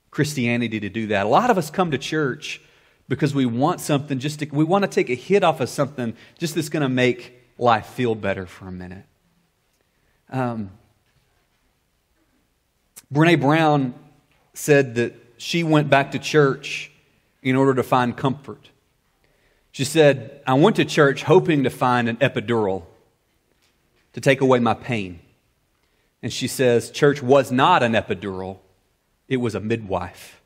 Christianity 0.10 0.80
to 0.80 0.90
do 0.90 1.08
that. 1.08 1.26
A 1.26 1.30
lot 1.30 1.50
of 1.50 1.58
us 1.58 1.70
come 1.70 1.92
to 1.92 1.98
church 1.98 2.62
because 3.10 3.36
we 3.36 3.46
want 3.46 3.82
something 3.82 4.20
just 4.20 4.40
to, 4.40 4.46
we 4.46 4.64
want 4.64 4.84
to 4.84 4.88
take 4.88 5.10
a 5.10 5.16
hit 5.16 5.44
off 5.44 5.60
of 5.60 5.68
something 5.68 6.16
just 6.38 6.56
that's 6.56 6.70
going 6.70 6.82
to 6.82 6.90
make 6.90 7.34
life 7.58 7.88
feel 7.88 8.16
better 8.16 8.46
for 8.46 8.68
a 8.68 8.72
minute. 8.72 9.04
Um, 10.30 10.72
Brene 13.14 13.42
Brown 13.42 13.94
said 14.54 14.96
that 14.96 15.14
she 15.38 15.64
went 15.64 15.90
back 15.90 16.12
to 16.12 16.20
church 16.20 16.92
in 17.42 17.56
order 17.56 17.74
to 17.76 17.84
find 17.84 18.18
comfort. 18.18 18.70
She 19.72 19.84
said, 19.84 20.42
I 20.48 20.54
went 20.56 20.76
to 20.78 20.86
church 20.86 21.24
hoping 21.24 21.64
to 21.64 21.70
find 21.70 22.10
an 22.10 22.18
epidural 22.18 22.84
to 24.14 24.22
take 24.22 24.42
away 24.42 24.60
my 24.60 24.74
pain. 24.74 25.20
And 26.24 26.34
she 26.34 26.48
says, 26.48 26.90
Church 26.90 27.22
was 27.22 27.52
not 27.52 27.84
an 27.84 27.94
epidural, 27.94 28.58
it 29.28 29.38
was 29.38 29.56
a 29.56 29.60
midwife. 29.60 30.42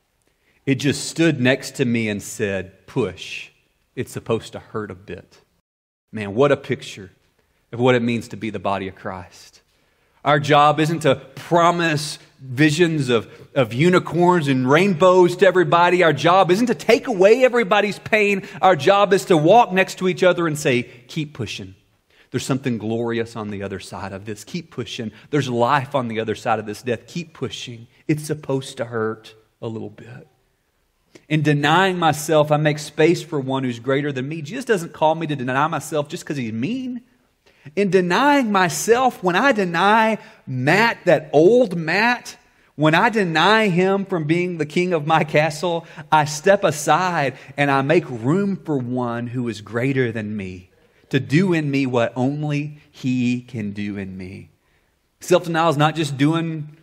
It 0.66 0.76
just 0.76 1.08
stood 1.10 1.40
next 1.40 1.76
to 1.76 1.86
me 1.86 2.10
and 2.10 2.22
said, 2.22 2.86
Push. 2.88 3.50
It's 3.96 4.12
supposed 4.12 4.54
to 4.54 4.60
hurt 4.60 4.92
a 4.92 4.96
bit. 4.96 5.40
Man, 6.12 6.36
what 6.36 6.52
a 6.52 6.58
picture 6.58 7.12
of 7.72 7.80
what 7.80 7.96
it 7.96 8.02
means 8.02 8.28
to 8.30 8.38
be 8.38 8.50
the 8.50 8.60
body 8.60 8.88
of 8.88 8.96
Christ. 8.96 9.62
Our 10.24 10.40
job 10.40 10.80
isn't 10.80 11.00
to 11.00 11.16
promise 11.16 12.20
visions 12.42 13.10
of, 13.10 13.32
of 13.54 13.72
unicorns 13.72 14.48
and 14.48 14.70
rainbows 14.70 15.38
to 15.38 15.46
everybody. 15.46 16.04
Our 16.04 16.14
job 16.14 16.50
isn't 16.50 16.68
to 16.68 16.76
take 16.76 17.08
away 17.08 17.46
everybody's 17.46 18.00
pain. 18.00 18.48
Our 18.62 18.76
job 18.76 19.14
is 19.14 19.26
to 19.26 19.38
walk 19.38 19.72
next 19.72 20.00
to 20.00 20.08
each 20.08 20.24
other 20.24 20.48
and 20.48 20.58
say, 20.58 20.84
keep 20.84 21.34
pushing. 21.34 21.76
There's 22.32 22.46
something 22.46 22.78
glorious 22.78 23.36
on 23.36 23.52
the 23.52 23.62
other 23.62 23.80
side 23.80 24.14
of 24.14 24.26
this. 24.26 24.44
Keep 24.44 24.72
pushing. 24.72 25.12
There's 25.30 25.50
life 25.50 25.94
on 25.94 26.08
the 26.08 26.20
other 26.20 26.34
side 26.34 26.60
of 26.60 26.66
this 26.66 26.82
death. 26.82 27.06
Keep 27.06 27.34
pushing. 27.34 27.88
It's 28.08 28.24
supposed 28.24 28.78
to 28.78 28.86
hurt 28.86 29.36
a 29.62 29.68
little 29.68 29.90
bit. 29.90 30.28
In 31.28 31.44
denying 31.44 32.00
myself, 32.00 32.52
I 32.52 32.58
make 32.58 32.80
space 32.80 33.22
for 33.22 33.40
one 33.40 33.64
who's 33.64 33.80
greater 33.80 34.12
than 34.12 34.28
me. 34.28 34.42
Jesus 34.42 34.66
doesn't 34.66 34.94
call 34.94 35.14
me 35.14 35.28
to 35.28 35.36
deny 35.36 35.68
myself 35.68 36.08
just 36.08 36.24
because 36.24 36.38
he's 36.38 36.54
mean. 36.54 37.02
In 37.76 37.90
denying 37.90 38.52
myself, 38.52 39.24
when 39.24 39.36
I 39.36 39.52
deny 39.52 40.18
Matt, 40.48 40.98
that 41.06 41.30
old 41.32 41.76
Matt, 41.76 42.38
when 42.76 42.96
I 42.96 43.10
deny 43.10 43.68
him 43.68 44.06
from 44.06 44.24
being 44.24 44.58
the 44.58 44.66
king 44.66 44.94
of 44.94 45.06
my 45.06 45.24
castle, 45.24 45.86
I 46.12 46.26
step 46.26 46.64
aside 46.64 47.38
and 47.58 47.70
I 47.70 47.82
make 47.82 48.10
room 48.10 48.58
for 48.58 48.78
one 48.78 49.28
who 49.28 49.48
is 49.48 49.62
greater 49.62 50.12
than 50.12 50.36
me 50.36 50.72
to 51.10 51.20
do 51.20 51.54
in 51.54 51.70
me 51.70 51.86
what 51.86 52.14
only 52.16 52.80
he 52.90 53.42
can 53.42 53.72
do 53.72 53.98
in 53.98 54.18
me. 54.18 54.50
Self 55.20 55.44
denial 55.44 55.70
is 55.70 55.78
not 55.78 55.96
just 55.96 56.18
doing, 56.18 56.76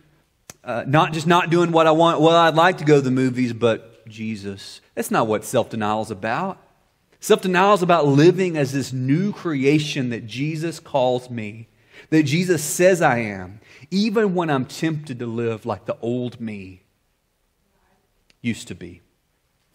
uh, 0.63 0.85
not 0.87 1.11
just 1.11 1.27
not 1.27 1.49
doing 1.49 1.71
what 1.71 1.87
I 1.87 1.91
want. 1.91 2.21
Well, 2.21 2.35
I'd 2.35 2.55
like 2.55 2.77
to 2.77 2.85
go 2.85 2.95
to 2.95 3.01
the 3.01 3.11
movies, 3.11 3.51
but 3.51 4.07
Jesus. 4.07 4.81
That's 4.95 5.11
not 5.11 5.27
what 5.27 5.43
self 5.43 5.69
denial 5.69 6.01
is 6.01 6.11
about. 6.11 6.57
Self 7.19 7.41
denial 7.41 7.73
is 7.73 7.81
about 7.81 8.07
living 8.07 8.57
as 8.57 8.71
this 8.71 8.93
new 8.93 9.33
creation 9.33 10.09
that 10.09 10.25
Jesus 10.25 10.79
calls 10.79 11.29
me, 11.29 11.67
that 12.09 12.23
Jesus 12.23 12.63
says 12.63 13.01
I 13.01 13.19
am, 13.19 13.59
even 13.91 14.35
when 14.35 14.49
I'm 14.49 14.65
tempted 14.65 15.19
to 15.19 15.25
live 15.25 15.65
like 15.65 15.85
the 15.85 15.97
old 16.01 16.39
me 16.39 16.83
used 18.41 18.69
to 18.69 18.75
be. 18.75 19.01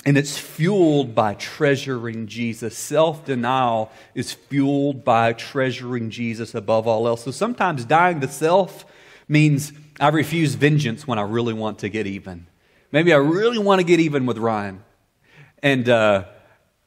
And 0.06 0.18
it's 0.18 0.38
fueled 0.38 1.14
by 1.14 1.34
treasuring 1.34 2.26
Jesus. 2.26 2.76
Self 2.76 3.24
denial 3.24 3.90
is 4.14 4.32
fueled 4.32 5.04
by 5.04 5.32
treasuring 5.34 6.10
Jesus 6.10 6.54
above 6.54 6.86
all 6.86 7.06
else. 7.06 7.24
So 7.24 7.30
sometimes 7.30 7.84
dying 7.84 8.20
to 8.20 8.28
self 8.28 8.86
means 9.28 9.72
I 10.00 10.08
refuse 10.08 10.54
vengeance 10.54 11.06
when 11.06 11.18
I 11.18 11.22
really 11.22 11.54
want 11.54 11.78
to 11.80 11.88
get 11.88 12.06
even. 12.06 12.46
Maybe 12.92 13.12
I 13.12 13.16
really 13.16 13.58
want 13.58 13.80
to 13.80 13.84
get 13.84 14.00
even 14.00 14.26
with 14.26 14.38
Ryan. 14.38 14.82
And, 15.62 15.88
uh, 15.88 16.24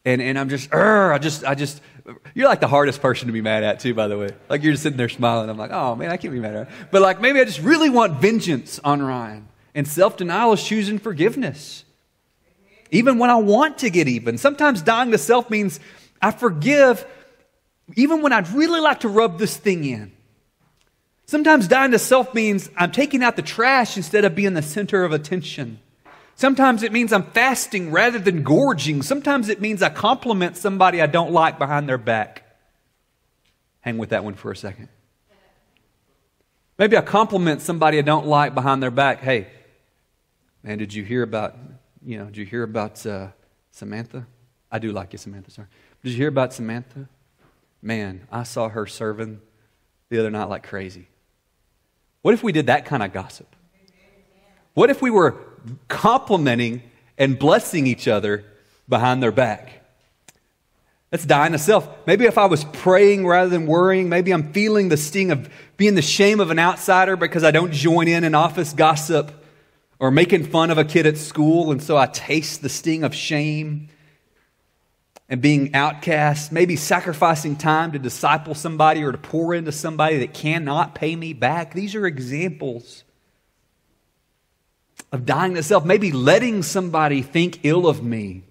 and, 0.07 0.21
and 0.21 0.39
I'm 0.39 0.47
just, 0.47 0.73
I 0.73 1.17
just, 1.17 1.43
I 1.43 1.53
just, 1.53 1.81
you're 2.33 2.47
like 2.47 2.61
the 2.61 2.67
hardest 2.67 3.01
person 3.01 3.27
to 3.27 3.33
be 3.33 3.41
mad 3.41 3.65
at 3.65 3.81
too, 3.81 3.93
by 3.93 4.07
the 4.07 4.17
way. 4.17 4.29
Like 4.47 4.63
you're 4.63 4.71
just 4.71 4.83
sitting 4.83 4.97
there 4.97 5.09
smiling. 5.09 5.49
I'm 5.49 5.57
like, 5.57 5.71
oh 5.71 5.95
man, 5.95 6.11
I 6.11 6.15
can't 6.15 6.33
be 6.33 6.39
mad 6.39 6.55
at 6.55 6.67
her. 6.69 6.87
But 6.91 7.01
like 7.01 7.19
maybe 7.19 7.41
I 7.41 7.43
just 7.43 7.59
really 7.59 7.89
want 7.89 8.21
vengeance 8.21 8.79
on 8.85 9.01
Ryan. 9.01 9.49
And 9.75 9.85
self 9.85 10.15
denial 10.15 10.53
is 10.53 10.63
choosing 10.63 10.97
forgiveness. 10.97 11.83
Even 12.89 13.17
when 13.17 13.29
I 13.29 13.35
want 13.35 13.79
to 13.79 13.89
get 13.89 14.07
even. 14.07 14.37
Sometimes 14.37 14.81
dying 14.81 15.11
to 15.11 15.17
self 15.17 15.49
means 15.49 15.81
I 16.21 16.31
forgive 16.31 17.05
even 17.97 18.21
when 18.21 18.31
I'd 18.31 18.49
really 18.51 18.79
like 18.79 19.01
to 19.01 19.09
rub 19.09 19.37
this 19.39 19.57
thing 19.57 19.83
in. 19.83 20.13
Sometimes 21.25 21.67
dying 21.67 21.91
to 21.91 21.99
self 21.99 22.33
means 22.33 22.69
I'm 22.77 22.93
taking 22.93 23.23
out 23.23 23.35
the 23.35 23.41
trash 23.41 23.97
instead 23.97 24.23
of 24.23 24.35
being 24.35 24.53
the 24.53 24.61
center 24.61 25.03
of 25.03 25.11
attention. 25.11 25.79
Sometimes 26.37 26.83
it 26.83 26.91
means 26.91 27.11
I'm 27.11 27.23
fasting 27.23 27.89
rather 27.91 28.19
than 28.19 28.43
gorging. 28.43 29.01
Sometimes 29.01 29.49
it 29.49 29.59
means 29.59 29.81
I 29.81 29.89
compliment 29.89 30.55
somebody 30.55 31.01
I 31.01 31.07
don't 31.07 31.31
like 31.31 31.57
behind 31.57 31.89
their 31.89 31.97
back. 31.97 32.43
Hang 33.81 33.97
with 33.97 34.09
that 34.09 34.23
one 34.23 34.35
for 34.35 34.51
a 34.51 34.55
second. 34.55 34.89
Maybe 36.77 36.95
I 36.95 37.01
compliment 37.01 37.61
somebody 37.61 37.97
I 37.97 38.03
don't 38.03 38.27
like 38.27 38.53
behind 38.53 38.83
their 38.83 38.91
back. 38.91 39.21
Hey, 39.21 39.47
man, 40.61 40.77
did 40.77 40.93
you 40.93 41.03
hear 41.03 41.23
about, 41.23 41.57
you 42.05 42.19
know, 42.19 42.25
did 42.25 42.37
you 42.37 42.45
hear 42.45 42.61
about 42.61 43.03
uh, 43.03 43.29
Samantha? 43.71 44.27
I 44.71 44.77
do 44.77 44.91
like 44.91 45.13
you, 45.13 45.17
Samantha, 45.17 45.49
sorry. 45.49 45.69
Did 46.03 46.11
you 46.11 46.17
hear 46.17 46.27
about 46.27 46.53
Samantha? 46.53 47.09
Man, 47.81 48.27
I 48.31 48.43
saw 48.43 48.69
her 48.69 48.85
serving 48.85 49.41
the 50.09 50.19
other 50.19 50.29
night 50.29 50.49
like 50.49 50.61
crazy. 50.61 51.07
What 52.21 52.35
if 52.35 52.43
we 52.43 52.51
did 52.51 52.67
that 52.67 52.85
kind 52.85 53.01
of 53.01 53.11
gossip? 53.11 53.55
What 54.75 54.91
if 54.91 55.01
we 55.01 55.09
were 55.09 55.46
complimenting 55.87 56.81
and 57.17 57.37
blessing 57.37 57.87
each 57.87 58.07
other 58.07 58.45
behind 58.87 59.21
their 59.21 59.31
back? 59.31 59.77
That's 61.09 61.25
dying 61.25 61.53
to 61.53 61.57
self. 61.57 61.87
Maybe 62.05 62.25
if 62.25 62.37
I 62.37 62.47
was 62.47 62.65
praying 62.65 63.25
rather 63.25 63.49
than 63.49 63.65
worrying, 63.65 64.09
maybe 64.09 64.31
I'm 64.31 64.51
feeling 64.51 64.89
the 64.89 64.97
sting 64.97 65.31
of 65.31 65.49
being 65.77 65.95
the 65.95 66.01
shame 66.01 66.39
of 66.39 66.51
an 66.51 66.59
outsider 66.59 67.15
because 67.15 67.43
I 67.43 67.51
don't 67.51 67.71
join 67.71 68.07
in 68.07 68.23
an 68.23 68.35
office 68.35 68.73
gossip 68.73 69.31
or 69.99 70.11
making 70.11 70.47
fun 70.47 70.69
of 70.69 70.77
a 70.77 70.83
kid 70.83 71.07
at 71.07 71.17
school, 71.17 71.71
and 71.71 71.81
so 71.81 71.97
I 71.97 72.07
taste 72.07 72.61
the 72.61 72.69
sting 72.69 73.03
of 73.03 73.15
shame 73.15 73.89
and 75.29 75.41
being 75.41 75.73
outcast, 75.73 76.51
maybe 76.51 76.75
sacrificing 76.75 77.55
time 77.55 77.93
to 77.93 77.99
disciple 77.99 78.53
somebody 78.53 79.03
or 79.03 79.11
to 79.11 79.17
pour 79.17 79.53
into 79.53 79.71
somebody 79.71 80.19
that 80.19 80.33
cannot 80.33 80.93
pay 80.93 81.15
me 81.15 81.33
back. 81.33 81.73
These 81.73 81.95
are 81.95 82.05
examples 82.05 83.03
of 85.11 85.25
dying 85.25 85.55
to 85.55 85.63
self, 85.63 85.85
maybe 85.85 86.11
letting 86.11 86.63
somebody 86.63 87.21
think 87.21 87.59
ill 87.63 87.87
of 87.87 88.03
me 88.03 88.43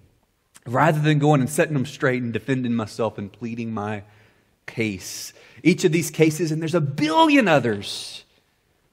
rather 0.65 0.99
than 0.99 1.19
going 1.19 1.41
and 1.41 1.49
setting 1.49 1.73
them 1.73 1.85
straight 1.85 2.21
and 2.21 2.33
defending 2.33 2.73
myself 2.73 3.17
and 3.17 3.31
pleading 3.31 3.73
my 3.73 4.03
case. 4.65 5.33
Each 5.63 5.83
of 5.83 5.91
these 5.91 6.11
cases, 6.11 6.51
and 6.51 6.61
there's 6.61 6.75
a 6.75 6.81
billion 6.81 7.47
others 7.47 8.25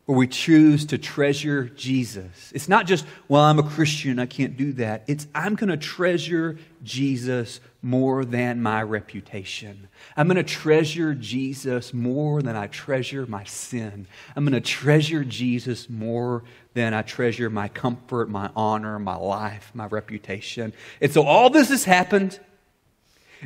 where 0.06 0.18
we 0.18 0.26
choose 0.26 0.84
to 0.84 0.98
treasure 0.98 1.64
Jesus. 1.64 2.52
It's 2.54 2.68
not 2.68 2.86
just, 2.86 3.06
well, 3.26 3.42
I'm 3.42 3.58
a 3.58 3.62
Christian, 3.62 4.18
I 4.18 4.26
can't 4.26 4.54
do 4.56 4.74
that. 4.74 5.04
It's, 5.06 5.26
I'm 5.34 5.54
going 5.54 5.70
to 5.70 5.78
treasure 5.78 6.58
Jesus 6.82 7.60
more 7.80 8.26
than 8.26 8.62
my 8.62 8.82
reputation. 8.82 9.88
I'm 10.14 10.28
going 10.28 10.36
to 10.36 10.42
treasure 10.42 11.14
Jesus 11.14 11.94
more 11.94 12.42
than 12.42 12.54
I 12.54 12.66
treasure 12.66 13.24
my 13.26 13.44
sin. 13.44 14.06
I'm 14.36 14.44
going 14.44 14.52
to 14.52 14.60
treasure 14.60 15.24
Jesus 15.24 15.88
more 15.88 16.44
than 16.74 16.92
I 16.92 17.00
treasure 17.00 17.48
my 17.48 17.68
comfort, 17.68 18.28
my 18.28 18.50
honor, 18.54 18.98
my 18.98 19.16
life, 19.16 19.70
my 19.72 19.86
reputation. 19.86 20.74
And 21.00 21.12
so 21.12 21.22
all 21.22 21.48
this 21.48 21.70
has 21.70 21.84
happened. 21.84 22.38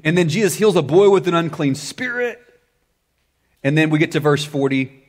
And 0.03 0.19
then 0.19 0.29
Jesus 0.29 0.57
heals 0.57 0.75
a 0.75 0.83
boy 0.83 1.09
with 1.11 1.29
an 1.29 1.35
unclean 1.35 1.77
spirit. 1.77 2.41
And 3.63 3.79
then 3.79 3.91
we 3.91 4.01
get 4.01 4.13
to 4.13 4.21
verse 4.21 4.45
40. 4.45 5.05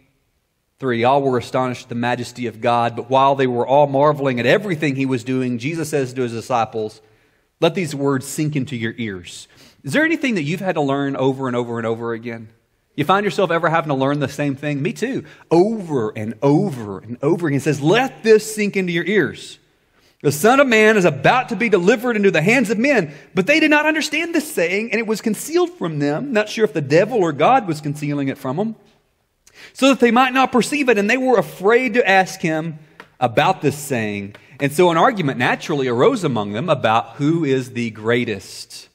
3 0.80 1.04
All 1.04 1.22
were 1.22 1.38
astonished 1.38 1.84
at 1.84 1.90
the 1.90 1.96
majesty 1.96 2.48
of 2.48 2.62
God, 2.62 2.96
but 2.96 3.10
while 3.10 3.36
they 3.36 3.48
were 3.48 3.68
all 3.68 3.88
marveling 3.88 4.40
at 4.40 4.46
everything 4.46 4.96
he 4.96 5.06
was 5.06 5.24
doing, 5.24 5.58
Jesus 5.58 5.90
says 5.90 6.14
to 6.14 6.22
his 6.22 6.32
disciples, 6.32 7.02
Let 7.60 7.76
these 7.76 7.94
words 7.94 8.26
sink 8.26 8.56
into 8.56 8.78
your 8.78 8.94
ears. 8.98 9.48
Is 9.84 9.94
there 9.94 10.06
anything 10.06 10.36
that 10.36 10.44
you've 10.44 10.62
had 10.62 10.76
to 10.76 10.82
learn 10.82 11.16
over 11.16 11.48
and 11.48 11.56
over 11.56 11.78
and 11.78 11.86
over 11.86 12.14
again? 12.14 12.50
You 12.96 13.06
find 13.06 13.24
yourself 13.24 13.52
ever 13.52 13.70
having 13.70 13.90
to 13.90 13.96
learn 13.96 14.20
the 14.20 14.28
same 14.28 14.56
thing? 14.56 14.82
Me 14.82 14.94
too. 14.94 15.26
Over 15.52 16.12
and 16.18 16.36
over 16.42 17.00
and 17.00 17.18
over 17.22 17.48
again. 17.48 17.60
Says, 17.60 17.82
Let 17.82 18.24
this 18.24 18.56
sink 18.56 18.78
into 18.78 18.94
your 18.94 19.06
ears. 19.06 19.60
The 20.22 20.32
Son 20.34 20.60
of 20.60 20.68
Man 20.68 20.98
is 20.98 21.06
about 21.06 21.50
to 21.50 21.56
be 21.56 21.70
delivered 21.70 22.18
into 22.18 22.32
the 22.32 22.42
hands 22.42 22.70
of 22.70 22.78
men. 22.78 23.14
But 23.34 23.48
they 23.48 23.62
did 23.62 23.72
not 23.72 23.86
understand 23.86 24.36
this 24.36 24.54
saying, 24.54 24.92
and 24.92 25.00
it 25.00 25.08
was 25.08 25.22
concealed 25.22 25.72
from 25.72 26.00
them. 26.00 26.34
Not 26.34 26.50
sure 26.50 26.66
if 26.66 26.74
the 26.74 26.82
devil 26.82 27.20
or 27.20 27.32
God 27.32 27.68
was 27.68 27.80
concealing 27.80 28.28
it 28.28 28.38
from 28.38 28.58
them 28.58 28.76
so 29.74 29.90
that 29.90 30.00
they 30.00 30.12
might 30.12 30.34
not 30.34 30.52
perceive 30.52 30.90
it. 30.90 30.98
And 30.98 31.10
they 31.10 31.18
were 31.18 31.38
afraid 31.38 31.94
to 31.96 32.08
ask 32.08 32.42
him 32.42 32.80
about 33.20 33.62
this 33.62 33.78
saying. 33.78 34.36
And 34.60 34.72
so 34.72 34.92
an 34.92 34.98
argument 34.98 35.38
naturally 35.40 35.88
arose 35.88 36.24
among 36.24 36.52
them 36.52 36.70
about 36.70 37.16
who 37.16 37.44
is 37.44 37.72
the 37.74 37.90
greatest. 37.92 38.90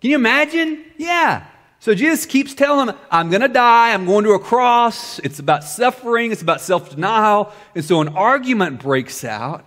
Can 0.00 0.10
you 0.10 0.16
imagine? 0.16 0.84
Yeah. 0.96 1.46
So 1.80 1.94
Jesus 1.94 2.26
keeps 2.26 2.54
telling 2.54 2.86
them, 2.86 2.96
I'm 3.10 3.30
going 3.30 3.42
to 3.42 3.48
die. 3.48 3.94
I'm 3.94 4.04
going 4.04 4.24
to 4.24 4.32
a 4.32 4.38
cross. 4.38 5.20
It's 5.20 5.38
about 5.38 5.62
suffering. 5.62 6.32
It's 6.32 6.42
about 6.42 6.60
self 6.60 6.90
denial. 6.90 7.52
And 7.74 7.84
so 7.84 8.00
an 8.00 8.08
argument 8.08 8.80
breaks 8.80 9.24
out. 9.24 9.64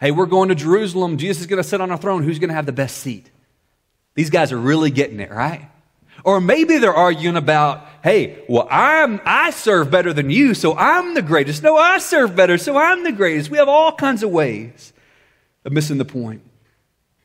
Hey, 0.00 0.10
we're 0.10 0.26
going 0.26 0.48
to 0.48 0.54
Jerusalem. 0.54 1.16
Jesus 1.16 1.42
is 1.42 1.46
going 1.46 1.62
to 1.62 1.68
sit 1.68 1.80
on 1.80 1.90
a 1.90 1.96
throne. 1.96 2.24
Who's 2.24 2.38
going 2.38 2.48
to 2.48 2.54
have 2.54 2.66
the 2.66 2.72
best 2.72 2.98
seat? 2.98 3.30
These 4.14 4.30
guys 4.30 4.52
are 4.52 4.58
really 4.58 4.90
getting 4.90 5.20
it, 5.20 5.30
right? 5.30 5.68
Or 6.24 6.40
maybe 6.40 6.78
they're 6.78 6.94
arguing 6.94 7.36
about, 7.36 7.86
hey, 8.04 8.44
well, 8.50 8.68
I'm, 8.70 9.18
I 9.24 9.50
serve 9.50 9.90
better 9.90 10.12
than 10.12 10.28
you, 10.28 10.52
so 10.52 10.76
I'm 10.76 11.14
the 11.14 11.22
greatest. 11.22 11.62
No, 11.62 11.78
I 11.78 11.96
serve 11.98 12.36
better, 12.36 12.58
so 12.58 12.76
I'm 12.76 13.02
the 13.02 13.12
greatest. 13.12 13.48
We 13.48 13.56
have 13.56 13.68
all 13.68 13.92
kinds 13.92 14.22
of 14.22 14.28
ways 14.28 14.92
of 15.64 15.72
missing 15.72 15.96
the 15.96 16.04
point. 16.04 16.42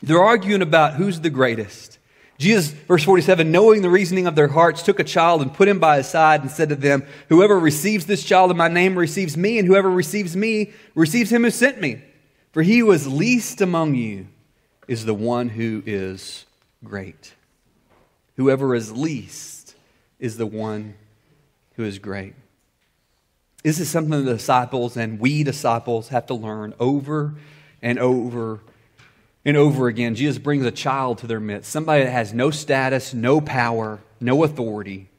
They're 0.02 0.24
arguing 0.24 0.62
about 0.62 0.94
who's 0.94 1.20
the 1.20 1.30
greatest. 1.30 2.00
Jesus, 2.38 2.70
verse 2.72 3.04
47, 3.04 3.52
knowing 3.52 3.82
the 3.82 3.90
reasoning 3.90 4.26
of 4.26 4.36
their 4.36 4.48
hearts, 4.48 4.82
took 4.82 5.02
a 5.02 5.04
child 5.04 5.42
and 5.42 5.54
put 5.54 5.68
him 5.68 5.80
by 5.80 5.98
his 5.98 6.08
side 6.08 6.42
and 6.42 6.50
said 6.50 6.70
to 6.70 6.78
them, 6.78 7.04
Whoever 7.28 7.60
receives 7.60 8.06
this 8.06 8.24
child 8.24 8.50
in 8.50 8.56
my 8.56 8.70
name 8.70 8.98
receives 8.98 9.36
me, 9.36 9.60
and 9.60 9.68
whoever 9.68 9.92
receives 9.92 10.38
me 10.38 10.72
receives 10.96 11.30
him 11.30 11.44
who 11.44 11.52
sent 11.52 11.82
me. 11.82 12.02
For 12.54 12.64
he 12.64 12.80
who 12.80 12.92
is 12.92 13.06
least 13.06 13.60
among 13.60 13.96
you 13.96 14.28
is 14.88 15.04
the 15.04 15.14
one 15.14 15.50
who 15.50 15.84
is 15.86 16.46
great. 16.86 17.34
Whoever 18.38 18.74
is 18.74 18.94
least 18.94 19.59
is 20.20 20.38
the 20.38 20.46
one 20.46 20.96
who 21.76 21.84
is 21.84 22.00
great. 22.00 22.34
This 23.64 23.80
is 23.80 23.90
something 23.90 24.26
the 24.26 24.34
disciples 24.34 24.96
and 24.96 25.20
we 25.20 25.44
disciples 25.44 26.10
have 26.10 26.26
to 26.28 26.34
learn 26.34 26.74
over 26.80 27.36
and 27.82 28.00
over 28.00 28.62
and 29.46 29.58
over 29.58 29.88
again. 29.88 30.16
Jesus 30.16 30.38
brings 30.38 30.66
a 30.66 30.72
child 30.72 31.20
to 31.20 31.28
their 31.28 31.40
midst, 31.40 31.72
somebody 31.72 32.04
that 32.04 32.12
has 32.12 32.34
no 32.34 32.52
status, 32.52 33.14
no 33.14 33.42
power, 33.42 34.00
no 34.20 34.44
authority, 34.44 35.10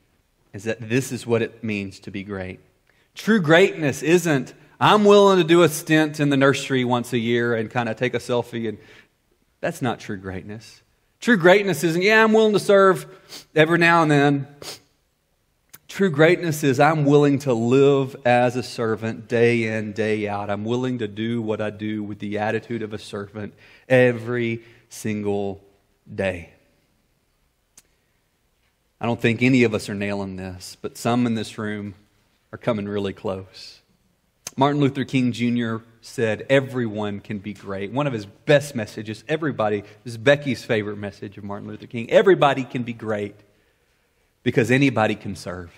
is 0.53 0.65
that 0.65 0.89
this 0.89 1.13
is 1.13 1.27
what 1.27 1.43
it 1.43 1.65
means 1.65 1.99
to 2.01 2.11
be 2.11 2.23
great. 2.23 2.61
True 3.15 3.41
greatness 3.41 4.03
isn't, 4.03 4.55
I'm 4.79 5.05
willing 5.05 5.39
to 5.39 5.45
do 5.45 5.63
a 5.63 5.69
stint 5.69 6.21
in 6.21 6.31
the 6.31 6.37
nursery 6.37 6.85
once 6.85 7.13
a 7.13 7.19
year 7.19 7.55
and 7.55 7.71
kind 7.71 7.89
of 7.89 7.97
take 7.97 8.15
a 8.15 8.19
selfie, 8.19 8.69
and 8.69 8.79
that's 9.61 9.83
not 9.83 10.01
true 10.01 10.17
greatness. 10.17 10.83
True 11.21 11.37
greatness 11.37 11.85
isn't, 11.85 12.03
yeah, 12.03 12.25
I'm 12.25 12.33
willing 12.33 12.55
to 12.55 12.59
serve 12.59 13.07
every 13.55 13.79
now 13.79 14.03
and 14.03 14.11
then. 14.11 14.49
True 15.91 16.09
greatness 16.09 16.63
is 16.63 16.79
I'm 16.79 17.05
willing 17.05 17.41
to 17.41 17.53
live 17.53 18.15
as 18.25 18.55
a 18.55 18.63
servant 18.63 19.27
day 19.27 19.65
in, 19.65 19.91
day 19.93 20.29
out. 20.29 20.49
I'm 20.49 20.65
willing 20.65 20.99
to 20.99 21.09
do 21.09 21.43
what 21.43 21.61
I 21.61 21.71
do 21.71 22.05
with 22.05 22.21
the 22.21 22.39
attitude 22.39 22.83
of 22.83 22.95
a 22.95 22.99
servant 22.99 23.55
every 23.89 24.63
single 24.89 25.61
day. 26.13 26.53
I 29.01 29.07
don't 29.07 29.21
think 29.21 29.43
any 29.43 29.65
of 29.65 29.75
us 29.75 29.89
are 29.89 29.95
nailing 29.95 30.37
this, 30.37 30.77
but 30.81 30.97
some 30.97 31.27
in 31.27 31.35
this 31.35 31.59
room 31.59 31.97
are 32.53 32.59
coming 32.59 32.87
really 32.89 33.13
close. 33.13 33.81
Martin 34.57 34.81
Luther 34.81 35.05
King 35.05 35.33
Jr 35.33 35.79
said 36.03 36.47
everyone 36.49 37.19
can 37.19 37.39
be 37.39 37.53
great. 37.53 37.91
One 37.91 38.07
of 38.07 38.13
his 38.13 38.27
best 38.27 38.77
messages, 38.77 39.25
everybody, 39.27 39.81
this 40.05 40.13
is 40.13 40.19
Becky's 40.19 40.65
favorite 40.65 40.99
message 40.99 41.37
of 41.37 41.43
Martin 41.43 41.67
Luther 41.67 41.89
King. 41.89 42.09
Everybody 42.11 42.63
can 42.63 42.85
be 42.85 42.93
great 42.93 43.35
because 44.43 44.71
anybody 44.71 45.15
can 45.15 45.37
serve. 45.37 45.71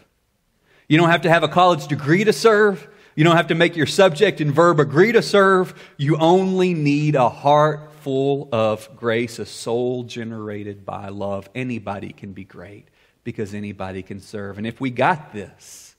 You 0.88 0.98
don't 0.98 1.10
have 1.10 1.22
to 1.22 1.30
have 1.30 1.42
a 1.42 1.48
college 1.48 1.86
degree 1.86 2.24
to 2.24 2.32
serve. 2.32 2.88
You 3.14 3.24
don't 3.24 3.36
have 3.36 3.48
to 3.48 3.54
make 3.54 3.76
your 3.76 3.86
subject 3.86 4.40
and 4.40 4.52
verb 4.52 4.80
agree 4.80 5.12
to 5.12 5.22
serve. 5.22 5.74
You 5.96 6.16
only 6.16 6.74
need 6.74 7.14
a 7.14 7.28
heart 7.28 7.92
full 8.00 8.48
of 8.52 8.88
grace, 8.96 9.38
a 9.38 9.46
soul 9.46 10.04
generated 10.04 10.84
by 10.84 11.08
love. 11.08 11.48
Anybody 11.54 12.12
can 12.12 12.32
be 12.32 12.44
great 12.44 12.88
because 13.24 13.54
anybody 13.54 14.02
can 14.02 14.20
serve. 14.20 14.58
And 14.58 14.66
if 14.66 14.80
we 14.80 14.90
got 14.90 15.32
this, 15.32 15.94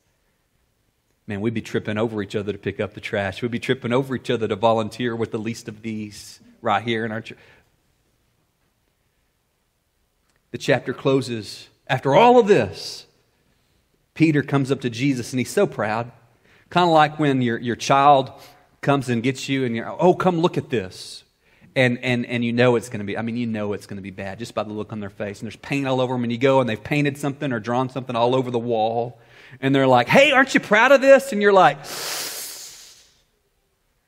man, 1.28 1.40
we'd 1.42 1.54
be 1.54 1.62
tripping 1.62 1.98
over 1.98 2.22
each 2.22 2.36
other 2.36 2.52
to 2.52 2.58
pick 2.58 2.80
up 2.80 2.94
the 2.94 3.02
trash. 3.02 3.42
We'd 3.42 3.52
be 3.52 3.60
tripping 3.60 3.94
over 3.94 4.16
each 4.16 4.30
other 4.30 4.48
to 4.48 4.56
volunteer 4.56 5.16
with 5.16 5.32
the 5.32 5.38
least 5.38 5.68
of 5.68 5.82
these 5.82 6.40
right 6.62 6.84
here 6.84 7.06
in 7.06 7.12
our 7.12 7.22
church. 7.22 7.38
The 10.52 10.58
chapter 10.58 10.94
closes. 10.94 11.68
After 11.94 12.16
all 12.16 12.40
of 12.40 12.48
this, 12.48 13.06
Peter 14.16 14.42
comes 14.42 14.72
up 14.72 14.82
to 14.82 14.90
Jesus 14.90 15.32
and 15.32 15.40
he's 15.40 15.52
so 15.52 15.68
proud. 15.68 16.12
Kind 16.72 16.86
of 16.86 16.92
like 16.92 17.20
when 17.20 17.44
your, 17.44 17.60
your 17.60 17.76
child 17.76 18.32
comes 18.82 19.10
and 19.10 19.22
gets 19.22 19.48
you, 19.48 19.64
and 19.64 19.76
you're, 19.76 19.96
oh, 20.02 20.16
come 20.16 20.40
look 20.40 20.58
at 20.58 20.72
this. 20.72 21.24
And, 21.76 22.00
and, 22.04 22.26
and 22.26 22.44
you 22.44 22.52
know 22.52 22.78
it's 22.78 22.90
going 22.90 23.02
to 23.02 23.06
be, 23.06 23.16
I 23.16 23.22
mean, 23.22 23.38
you 23.38 23.46
know 23.46 23.74
it's 23.74 23.86
going 23.86 23.98
to 23.98 24.02
be 24.02 24.10
bad 24.10 24.40
just 24.40 24.56
by 24.56 24.64
the 24.64 24.74
look 24.74 24.92
on 24.92 25.02
their 25.02 25.12
face. 25.12 25.40
And 25.40 25.46
there's 25.46 25.56
paint 25.56 25.86
all 25.86 26.02
over 26.02 26.16
them, 26.16 26.24
and 26.24 26.32
you 26.32 26.40
go 26.40 26.62
and 26.62 26.68
they've 26.68 26.84
painted 26.84 27.16
something 27.16 27.54
or 27.54 27.60
drawn 27.60 27.92
something 27.92 28.16
all 28.16 28.34
over 28.34 28.50
the 28.50 28.58
wall. 28.58 29.20
And 29.62 29.76
they're 29.76 29.86
like, 29.86 30.08
hey, 30.08 30.32
aren't 30.32 30.56
you 30.56 30.62
proud 30.62 30.92
of 30.92 31.00
this? 31.00 31.32
And 31.32 31.44
you're 31.44 31.54
like, 31.54 31.78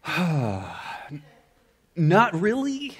not 1.95 2.33
really. 2.33 2.97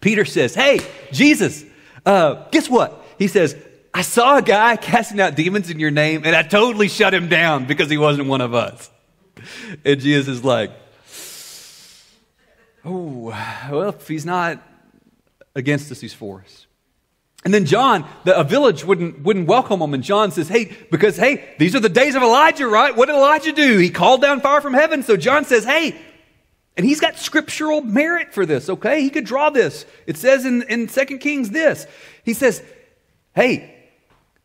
Peter 0.00 0.24
says, 0.24 0.56
hey, 0.56 0.80
Jesus, 1.12 1.64
uh, 2.04 2.48
guess 2.50 2.68
what? 2.68 2.99
He 3.20 3.28
says, 3.28 3.54
I 3.92 4.00
saw 4.00 4.38
a 4.38 4.42
guy 4.42 4.76
casting 4.76 5.20
out 5.20 5.34
demons 5.34 5.68
in 5.68 5.78
your 5.78 5.90
name, 5.90 6.22
and 6.24 6.34
I 6.34 6.42
totally 6.42 6.88
shut 6.88 7.12
him 7.12 7.28
down 7.28 7.66
because 7.66 7.90
he 7.90 7.98
wasn't 7.98 8.28
one 8.28 8.40
of 8.40 8.54
us. 8.54 8.90
And 9.84 10.00
Jesus 10.00 10.26
is 10.38 10.42
like, 10.42 10.72
Oh, 12.82 13.30
well, 13.70 13.90
if 13.90 14.08
he's 14.08 14.24
not 14.24 14.62
against 15.54 15.92
us, 15.92 16.00
he's 16.00 16.14
for 16.14 16.40
us. 16.40 16.66
And 17.44 17.52
then 17.52 17.66
John, 17.66 18.08
the, 18.24 18.38
a 18.38 18.42
village 18.42 18.86
wouldn't, 18.86 19.20
wouldn't 19.20 19.46
welcome 19.46 19.82
him. 19.82 19.92
And 19.92 20.02
John 20.02 20.30
says, 20.30 20.48
Hey, 20.48 20.74
because, 20.90 21.18
hey, 21.18 21.54
these 21.58 21.74
are 21.74 21.80
the 21.80 21.90
days 21.90 22.14
of 22.14 22.22
Elijah, 22.22 22.66
right? 22.66 22.96
What 22.96 23.06
did 23.06 23.16
Elijah 23.16 23.52
do? 23.52 23.76
He 23.76 23.90
called 23.90 24.22
down 24.22 24.40
fire 24.40 24.62
from 24.62 24.72
heaven. 24.72 25.02
So 25.02 25.18
John 25.18 25.44
says, 25.44 25.66
Hey, 25.66 26.00
and 26.74 26.86
he's 26.86 27.00
got 27.00 27.18
scriptural 27.18 27.82
merit 27.82 28.32
for 28.32 28.46
this, 28.46 28.70
okay? 28.70 29.02
He 29.02 29.10
could 29.10 29.26
draw 29.26 29.50
this. 29.50 29.84
It 30.06 30.16
says 30.16 30.46
in, 30.46 30.62
in 30.62 30.86
2 30.86 31.18
Kings 31.18 31.50
this. 31.50 31.86
He 32.24 32.32
says, 32.32 32.62
Hey, 33.34 33.80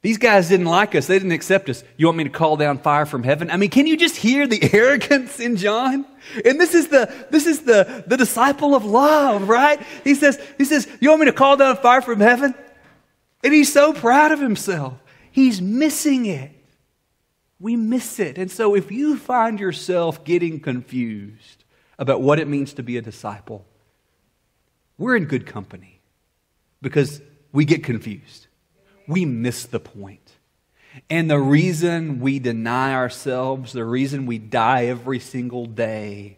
these 0.06 0.20
guys 0.20 0.50
didn't 0.50 0.68
like 0.68 0.94
us. 0.94 1.08
They 1.08 1.18
didn't 1.18 1.32
accept 1.32 1.68
us. 1.68 1.84
You 1.98 2.06
want 2.06 2.20
me 2.20 2.26
to 2.26 2.30
call 2.30 2.58
down 2.58 2.78
fire 2.78 3.08
from 3.08 3.24
heaven? 3.24 3.50
I 3.50 3.58
mean, 3.58 3.72
can 3.72 3.88
you 3.88 3.98
just 3.98 4.16
hear 4.16 4.46
the 4.46 4.60
arrogance 4.74 5.40
in 5.40 5.56
John? 5.56 6.06
And 6.46 6.62
this 6.62 6.76
is 6.76 6.90
the 6.90 7.12
this 7.32 7.48
is 7.48 7.62
the, 7.62 8.04
the 8.06 8.16
disciple 8.16 8.76
of 8.76 8.86
love, 8.86 9.50
right? 9.50 9.82
He 10.04 10.14
says, 10.14 10.40
he 10.60 10.66
says, 10.66 10.88
You 11.00 11.10
want 11.10 11.22
me 11.22 11.26
to 11.26 11.34
call 11.34 11.58
down 11.58 11.78
fire 11.78 12.04
from 12.04 12.20
heaven? 12.20 12.54
And 13.44 13.52
he's 13.52 13.74
so 13.74 13.94
proud 13.94 14.32
of 14.32 14.40
himself. 14.40 14.94
He's 15.32 15.60
missing 15.60 16.28
it. 16.28 16.52
We 17.60 17.76
miss 17.76 18.20
it. 18.20 18.38
And 18.38 18.52
so 18.52 18.76
if 18.76 18.92
you 18.92 19.18
find 19.18 19.60
yourself 19.60 20.24
getting 20.24 20.60
confused 20.60 21.64
about 21.98 22.22
what 22.22 22.38
it 22.40 22.48
means 22.48 22.74
to 22.74 22.84
be 22.84 22.98
a 22.98 23.02
disciple, 23.02 23.66
we're 25.00 25.16
in 25.16 25.26
good 25.26 25.48
company 25.48 26.00
because 26.84 27.24
we 27.52 27.66
get 27.66 27.84
confused 27.84 28.45
we 29.08 29.26
miss 29.26 29.66
the 29.66 29.80
point. 29.80 30.32
And 31.10 31.30
the 31.30 31.40
reason 31.40 32.20
we 32.20 32.40
deny 32.40 32.94
ourselves, 32.94 33.74
the 33.74 33.84
reason 33.84 34.26
we 34.26 34.38
die 34.38 34.86
every 34.86 35.20
single 35.20 35.66
day, 35.66 36.38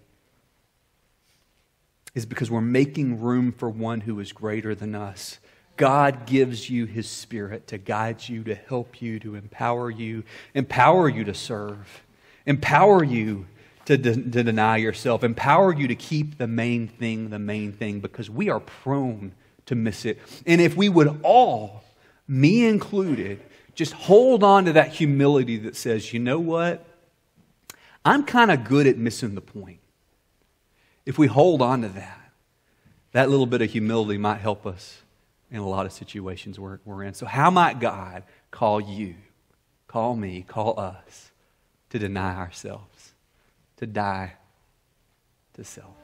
is 2.15 2.25
because 2.25 2.49
we're 2.49 2.61
making 2.61 3.21
room 3.21 3.51
for 3.51 3.69
one 3.69 4.01
who 4.01 4.19
is 4.19 4.31
greater 4.31 4.73
than 4.73 4.95
us. 4.95 5.37
God 5.77 6.25
gives 6.25 6.69
you 6.69 6.85
his 6.85 7.07
spirit 7.07 7.67
to 7.67 7.77
guide 7.77 8.27
you, 8.27 8.43
to 8.45 8.55
help 8.55 9.01
you, 9.01 9.19
to 9.19 9.35
empower 9.35 9.91
you, 9.91 10.23
empower 10.55 11.07
you 11.07 11.23
to 11.25 11.35
serve, 11.35 12.01
empower 12.47 13.03
you 13.03 13.45
to, 13.85 13.97
de- 13.97 14.15
to 14.15 14.43
deny 14.43 14.77
yourself, 14.77 15.23
empower 15.23 15.71
you 15.71 15.87
to 15.87 15.95
keep 15.95 16.39
the 16.39 16.47
main 16.47 16.87
thing 16.87 17.29
the 17.29 17.39
main 17.39 17.71
thing 17.71 17.99
because 17.99 18.29
we 18.29 18.49
are 18.49 18.59
prone 18.59 19.33
to 19.67 19.75
miss 19.75 20.03
it. 20.03 20.19
And 20.47 20.59
if 20.59 20.75
we 20.75 20.89
would 20.89 21.19
all 21.21 21.83
me 22.27 22.65
included, 22.65 23.39
just 23.75 23.93
hold 23.93 24.43
on 24.43 24.65
to 24.65 24.73
that 24.73 24.89
humility 24.89 25.57
that 25.57 25.75
says, 25.75 26.11
you 26.13 26.19
know 26.19 26.39
what? 26.39 26.85
I'm 28.03 28.23
kind 28.23 28.51
of 28.51 28.63
good 28.63 28.87
at 28.87 28.97
missing 28.97 29.35
the 29.35 29.41
point. 29.41 29.79
If 31.05 31.17
we 31.17 31.27
hold 31.27 31.61
on 31.61 31.81
to 31.81 31.89
that, 31.89 32.31
that 33.11 33.29
little 33.29 33.45
bit 33.45 33.61
of 33.61 33.71
humility 33.71 34.17
might 34.17 34.39
help 34.39 34.65
us 34.65 35.01
in 35.51 35.59
a 35.59 35.67
lot 35.67 35.85
of 35.85 35.93
situations 35.93 36.59
we're, 36.59 36.79
we're 36.85 37.03
in. 37.03 37.13
So, 37.13 37.25
how 37.25 37.49
might 37.49 37.79
God 37.79 38.23
call 38.51 38.81
you, 38.81 39.15
call 39.87 40.15
me, 40.15 40.43
call 40.47 40.79
us 40.79 41.31
to 41.89 41.99
deny 41.99 42.35
ourselves, 42.35 43.13
to 43.77 43.87
die 43.87 44.33
to 45.53 45.63
self? 45.63 45.95